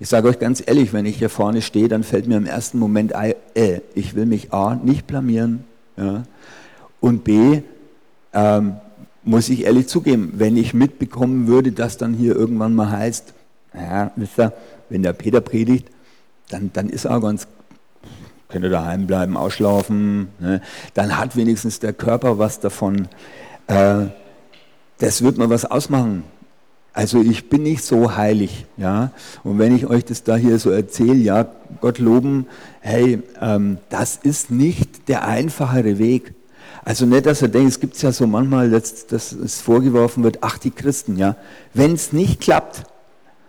Ich 0.00 0.08
sage 0.08 0.28
euch 0.28 0.40
ganz 0.40 0.62
ehrlich, 0.64 0.92
wenn 0.92 1.06
ich 1.06 1.18
hier 1.18 1.30
vorne 1.30 1.62
stehe, 1.62 1.88
dann 1.88 2.02
fällt 2.02 2.26
mir 2.26 2.36
im 2.36 2.46
ersten 2.46 2.78
Moment 2.78 3.14
ein, 3.14 3.34
äh, 3.54 3.80
ich 3.94 4.16
will 4.16 4.26
mich 4.26 4.52
A, 4.52 4.74
nicht 4.74 5.06
blamieren 5.06 5.64
ja? 5.96 6.24
und 7.00 7.22
B, 7.22 7.62
ähm, 8.32 8.76
muss 9.22 9.48
ich 9.50 9.64
ehrlich 9.64 9.86
zugeben, 9.86 10.32
wenn 10.34 10.56
ich 10.56 10.74
mitbekommen 10.74 11.46
würde, 11.46 11.70
dass 11.70 11.96
dann 11.96 12.14
hier 12.14 12.34
irgendwann 12.34 12.74
mal 12.74 12.90
heißt, 12.90 13.34
ja, 13.74 14.10
wisst 14.16 14.38
ihr, 14.38 14.52
wenn 14.88 15.02
der 15.02 15.12
Peter 15.12 15.40
predigt, 15.40 15.88
dann, 16.50 16.70
dann 16.72 16.88
ist 16.88 17.04
er 17.04 17.20
ganz, 17.20 17.46
könnte 18.48 18.70
daheim 18.70 19.06
bleiben, 19.06 19.36
ausschlafen, 19.36 20.28
ne? 20.38 20.60
dann 20.94 21.18
hat 21.18 21.36
wenigstens 21.36 21.80
der 21.80 21.92
Körper 21.92 22.38
was 22.38 22.60
davon. 22.60 23.08
Äh, 23.66 24.06
das 24.98 25.22
wird 25.22 25.38
mir 25.38 25.50
was 25.50 25.64
ausmachen. 25.64 26.24
Also 26.92 27.20
ich 27.20 27.48
bin 27.48 27.62
nicht 27.62 27.84
so 27.84 28.16
heilig, 28.16 28.66
ja. 28.76 29.12
Und 29.44 29.58
wenn 29.60 29.76
ich 29.76 29.86
euch 29.86 30.04
das 30.04 30.24
da 30.24 30.36
hier 30.36 30.58
so 30.58 30.70
erzähle, 30.70 31.14
ja, 31.14 31.46
Gott 31.80 31.98
loben, 31.98 32.46
hey, 32.80 33.22
ähm, 33.40 33.78
das 33.88 34.16
ist 34.16 34.50
nicht 34.50 35.08
der 35.08 35.24
einfachere 35.24 35.98
Weg. 35.98 36.34
Also 36.84 37.06
nicht, 37.06 37.26
dass 37.26 37.42
er 37.42 37.48
denkt, 37.48 37.68
es 37.68 37.80
gibt 37.80 38.00
ja 38.02 38.10
so 38.10 38.26
manchmal, 38.26 38.70
dass, 38.70 39.06
dass 39.06 39.30
es 39.30 39.60
vorgeworfen 39.60 40.24
wird, 40.24 40.38
ach 40.40 40.58
die 40.58 40.72
Christen, 40.72 41.16
ja. 41.16 41.36
Wenn 41.72 41.92
es 41.92 42.12
nicht 42.12 42.40
klappt, 42.40 42.82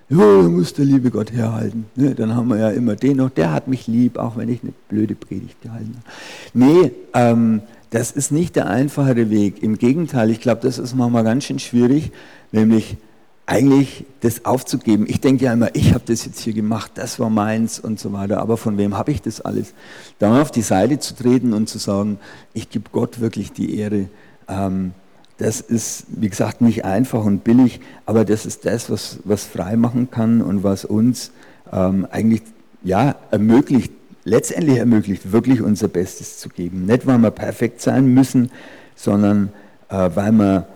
ja, 0.10 0.18
muss 0.18 0.74
der 0.74 0.86
liebe 0.86 1.12
Gott 1.12 1.32
herhalten. 1.32 1.86
Ne, 1.96 2.16
dann 2.16 2.36
haben 2.36 2.50
wir 2.50 2.58
ja 2.58 2.70
immer 2.70 2.96
den 2.96 3.18
noch, 3.18 3.30
der 3.30 3.54
hat 3.54 3.68
mich 3.68 3.88
lieb, 3.88 4.18
auch 4.18 4.38
wenn 4.38 4.50
ich 4.50 4.64
eine 4.64 4.74
blöde 4.88 5.14
Predigt 5.16 5.62
gehalten 5.62 5.96
habe. 5.98 6.16
Nee, 6.54 6.92
ähm, 7.14 7.62
das 7.92 8.12
ist 8.12 8.32
nicht 8.32 8.56
der 8.56 8.68
einfachere 8.68 9.30
Weg. 9.30 9.62
Im 9.62 9.78
Gegenteil, 9.78 10.30
ich 10.32 10.42
glaube, 10.42 10.62
das 10.62 10.80
ist 10.80 10.96
manchmal 10.96 11.24
ganz 11.24 11.46
schön 11.46 11.60
schwierig, 11.60 12.12
nämlich 12.52 12.98
eigentlich 13.46 14.06
das 14.22 14.46
aufzugeben. 14.46 15.06
Ich 15.08 15.22
denke 15.22 15.46
ja 15.46 15.54
immer, 15.54 15.76
ich 15.76 15.94
habe 15.94 16.04
das 16.06 16.26
jetzt 16.26 16.40
hier 16.40 16.54
gemacht, 16.54 16.92
das 16.96 17.20
war 17.20 17.32
meins 17.32 17.80
und 17.80 18.00
so 18.00 18.14
weiter, 18.14 18.40
aber 18.42 18.58
von 18.58 18.78
wem 18.78 18.96
habe 18.96 19.12
ich 19.12 19.22
das 19.24 19.42
alles? 19.42 19.74
Dann 20.20 20.40
auf 20.40 20.52
die 20.52 20.62
Seite 20.62 21.00
zu 21.00 21.16
treten 21.16 21.54
und 21.54 21.68
zu 21.68 21.80
sagen, 21.80 22.20
ich 22.54 22.70
gebe 22.70 22.90
Gott 22.92 23.20
wirklich 23.20 23.52
die 23.52 23.78
Ehre. 23.78 24.10
Ähm, 24.48 24.94
das 25.40 25.62
ist, 25.62 26.04
wie 26.10 26.30
gesagt, 26.30 26.60
nicht 26.62 26.84
einfach 26.86 27.24
und 27.24 27.44
billig, 27.46 27.80
aber 28.06 28.26
das 28.26 28.46
ist 28.46 28.66
das, 28.66 28.90
was, 28.90 29.20
was 29.24 29.46
frei 29.46 29.78
machen 29.78 30.12
kann 30.12 30.42
und 30.42 30.64
was 30.64 30.84
uns 30.84 31.32
ähm, 31.72 32.06
eigentlich 32.12 32.42
ja, 32.84 33.16
ermöglicht, 33.32 33.92
letztendlich 34.26 34.78
ermöglicht, 34.78 35.32
wirklich 35.32 35.62
unser 35.62 35.88
Bestes 35.88 36.40
zu 36.40 36.50
geben. 36.50 36.86
Nicht, 36.86 37.08
weil 37.08 37.18
wir 37.20 37.32
perfekt 37.32 37.82
sein 37.82 38.14
müssen, 38.14 38.52
sondern 38.96 39.50
äh, 39.88 40.10
weil 40.14 40.34
wir 40.34 40.68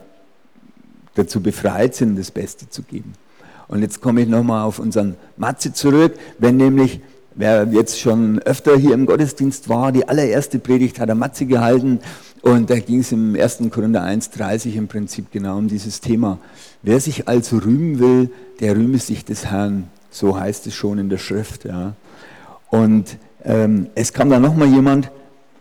dazu 1.16 1.42
befreit 1.42 1.94
sind, 1.94 2.18
das 2.18 2.32
Beste 2.32 2.70
zu 2.70 2.84
geben. 2.84 3.14
Und 3.68 3.82
jetzt 3.82 4.00
komme 4.00 4.22
ich 4.22 4.30
nochmal 4.30 4.64
auf 4.64 4.80
unseren 4.80 5.16
Matze 5.36 5.74
zurück, 5.74 6.14
wenn 6.40 6.58
nämlich 6.58 7.02
Wer 7.36 7.68
jetzt 7.72 8.00
schon 8.00 8.38
öfter 8.40 8.78
hier 8.78 8.94
im 8.94 9.08
Gottesdienst 9.08 9.68
war, 9.68 9.92
die 9.92 10.08
allererste 10.08 10.60
Predigt 10.60 11.00
hat 11.00 11.10
er 11.10 11.16
Matze 11.16 11.48
gehalten 11.48 12.00
und 12.44 12.70
da 12.70 12.78
ging 12.78 13.00
es 13.00 13.14
im 13.14 13.36
1. 13.36 13.60
Korinther 13.72 14.04
1,30 14.04 14.76
im 14.76 14.90
Prinzip 14.90 15.32
genau 15.32 15.58
um 15.58 15.70
dieses 15.70 16.02
Thema. 16.02 16.40
Wer 16.82 17.00
sich 17.00 17.30
also 17.30 17.58
rühmen 17.58 18.00
will, 18.00 18.32
der 18.60 18.76
rühme 18.76 18.98
sich 18.98 19.24
des 19.24 19.46
Herrn. 19.46 19.88
So 20.12 20.38
heißt 20.38 20.68
es 20.68 20.76
schon 20.76 21.00
in 21.00 21.08
der 21.08 21.20
Schrift. 21.20 21.64
Ja. 21.64 21.94
Und 22.70 23.18
ähm, 23.46 23.88
es 23.96 24.12
kam 24.12 24.30
dann 24.30 24.42
nochmal 24.42 24.68
jemand, 24.68 25.10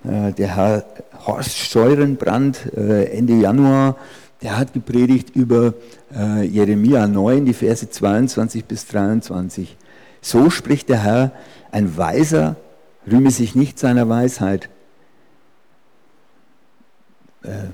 äh, 0.02 0.32
der 0.32 0.56
Herr 0.56 0.84
Horst 1.24 1.56
Steurenbrand, 1.56 2.72
äh, 2.76 3.04
Ende 3.16 3.34
Januar, 3.34 3.96
der 4.42 4.58
hat 4.58 4.72
gepredigt 4.72 5.36
über 5.36 5.74
äh, 6.12 6.44
Jeremia 6.44 7.06
9, 7.06 7.44
die 7.44 7.54
Verse 7.54 7.88
22 7.88 8.64
bis 8.64 8.88
23. 8.88 9.76
So 10.20 10.50
spricht 10.50 10.88
der 10.88 11.04
Herr, 11.04 11.30
ein 11.70 11.96
Weiser 11.96 12.56
rühme 13.08 13.30
sich 13.30 13.54
nicht 13.54 13.78
seiner 13.78 14.08
Weisheit. 14.08 14.68
Äh, 17.42 17.68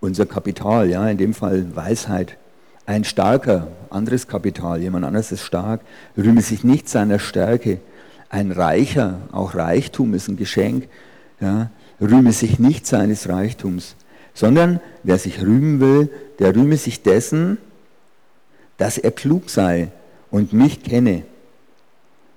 unser 0.00 0.26
Kapital, 0.26 0.90
ja, 0.90 1.08
in 1.08 1.16
dem 1.16 1.32
Fall 1.32 1.64
Weisheit. 1.74 2.36
Ein 2.84 3.04
starker, 3.04 3.68
anderes 3.88 4.28
Kapital, 4.28 4.82
jemand 4.82 5.06
anderes 5.06 5.32
ist 5.32 5.40
stark, 5.40 5.80
rühme 6.16 6.42
sich 6.42 6.62
nicht 6.62 6.88
seiner 6.88 7.18
Stärke. 7.18 7.78
Ein 8.28 8.52
Reicher, 8.52 9.20
auch 9.32 9.54
Reichtum 9.54 10.12
ist 10.12 10.28
ein 10.28 10.36
Geschenk, 10.36 10.88
ja, 11.40 11.70
rühme 12.00 12.32
sich 12.32 12.58
nicht 12.58 12.86
seines 12.86 13.28
Reichtums, 13.28 13.96
sondern 14.34 14.80
wer 15.04 15.18
sich 15.18 15.40
rühmen 15.40 15.80
will, 15.80 16.10
der 16.38 16.54
rühme 16.54 16.76
sich 16.76 17.02
dessen, 17.02 17.56
dass 18.76 18.98
er 18.98 19.12
klug 19.12 19.48
sei 19.48 19.88
und 20.30 20.52
mich 20.52 20.82
kenne 20.82 21.22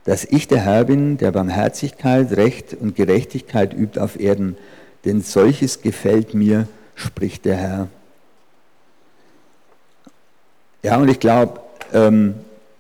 dass 0.08 0.24
ich 0.24 0.48
der 0.48 0.60
Herr 0.60 0.86
bin, 0.86 1.18
der 1.18 1.34
Barmherzigkeit, 1.34 2.32
Recht 2.32 2.74
und 2.74 2.96
Gerechtigkeit 2.96 3.74
übt 3.74 4.00
auf 4.00 4.18
Erden, 4.18 4.56
denn 5.04 5.22
solches 5.22 5.82
gefällt 5.82 6.34
mir, 6.34 6.66
spricht 6.98 7.46
der 7.46 7.56
Herr. 7.56 7.88
Ja, 10.84 10.98
und 10.98 11.08
ich 11.08 11.20
glaube, 11.20 11.62
ähm, 11.94 12.36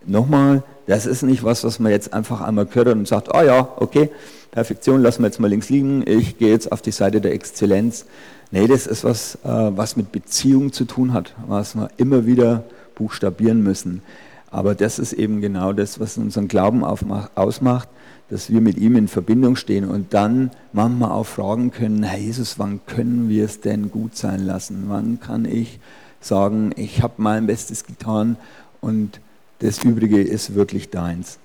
nochmal, 0.05 0.63
das 0.87 1.05
ist 1.05 1.23
nicht 1.23 1.43
was, 1.43 1.63
was 1.63 1.79
man 1.79 1.91
jetzt 1.91 2.13
einfach 2.13 2.41
einmal 2.41 2.65
gehört 2.65 2.89
und 2.89 3.07
sagt, 3.07 3.29
oh 3.33 3.41
ja, 3.41 3.69
okay, 3.77 4.09
Perfektion 4.51 5.01
lassen 5.01 5.21
wir 5.21 5.27
jetzt 5.27 5.39
mal 5.39 5.47
links 5.47 5.69
liegen, 5.69 6.03
ich 6.05 6.37
gehe 6.37 6.49
jetzt 6.49 6.71
auf 6.71 6.81
die 6.81 6.91
Seite 6.91 7.21
der 7.21 7.33
Exzellenz. 7.33 8.05
Nee, 8.49 8.67
das 8.67 8.87
ist 8.87 9.03
was, 9.03 9.35
äh, 9.35 9.37
was 9.43 9.97
mit 9.97 10.11
Beziehung 10.11 10.71
zu 10.73 10.85
tun 10.85 11.13
hat, 11.13 11.35
was 11.47 11.75
wir 11.75 11.89
immer 11.97 12.25
wieder 12.25 12.63
buchstabieren 12.95 13.61
müssen. 13.61 14.01
Aber 14.49 14.73
das 14.73 14.97
ist 14.97 15.13
eben 15.13 15.41
genau 15.41 15.73
das, 15.73 15.99
was 15.99 16.17
unseren 16.17 16.47
Glauben 16.47 16.83
aufmacht, 16.83 17.31
ausmacht, 17.35 17.89
dass 18.29 18.49
wir 18.49 18.61
mit 18.61 18.77
ihm 18.77 18.95
in 18.95 19.07
Verbindung 19.07 19.55
stehen 19.55 19.85
und 19.85 20.13
dann 20.13 20.51
manchmal 20.73 21.11
auch 21.11 21.25
fragen 21.25 21.71
können, 21.71 22.03
Herr 22.03 22.19
Jesus, 22.19 22.59
wann 22.59 22.81
können 22.85 23.29
wir 23.29 23.45
es 23.45 23.61
denn 23.61 23.89
gut 23.89 24.17
sein 24.17 24.45
lassen? 24.45 24.85
Wann 24.87 25.19
kann 25.19 25.45
ich 25.45 25.79
sagen, 26.19 26.71
ich 26.75 27.01
habe 27.01 27.15
mein 27.17 27.47
Bestes 27.47 27.85
getan 27.85 28.35
und 28.81 29.21
das 29.59 29.83
Übrige 29.83 30.21
ist 30.21 30.55
wirklich 30.55 30.89
deins. 30.89 31.39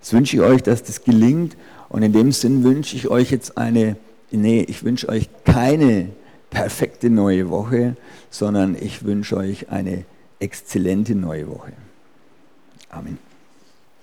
Jetzt 0.00 0.12
wünsche 0.12 0.36
ich 0.36 0.42
euch, 0.42 0.62
dass 0.62 0.82
das 0.82 1.04
gelingt 1.04 1.56
und 1.88 2.02
in 2.02 2.12
dem 2.12 2.32
Sinn 2.32 2.64
wünsche 2.64 2.96
ich 2.96 3.08
euch 3.08 3.30
jetzt 3.30 3.58
eine, 3.58 3.96
nee, 4.30 4.64
ich 4.66 4.84
wünsche 4.84 5.08
euch 5.08 5.28
keine 5.44 6.08
perfekte 6.50 7.10
neue 7.10 7.50
Woche, 7.50 7.96
sondern 8.30 8.76
ich 8.80 9.04
wünsche 9.04 9.36
euch 9.36 9.68
eine 9.68 10.04
exzellente 10.38 11.14
neue 11.14 11.48
Woche. 11.48 11.72
Amen. 12.88 13.25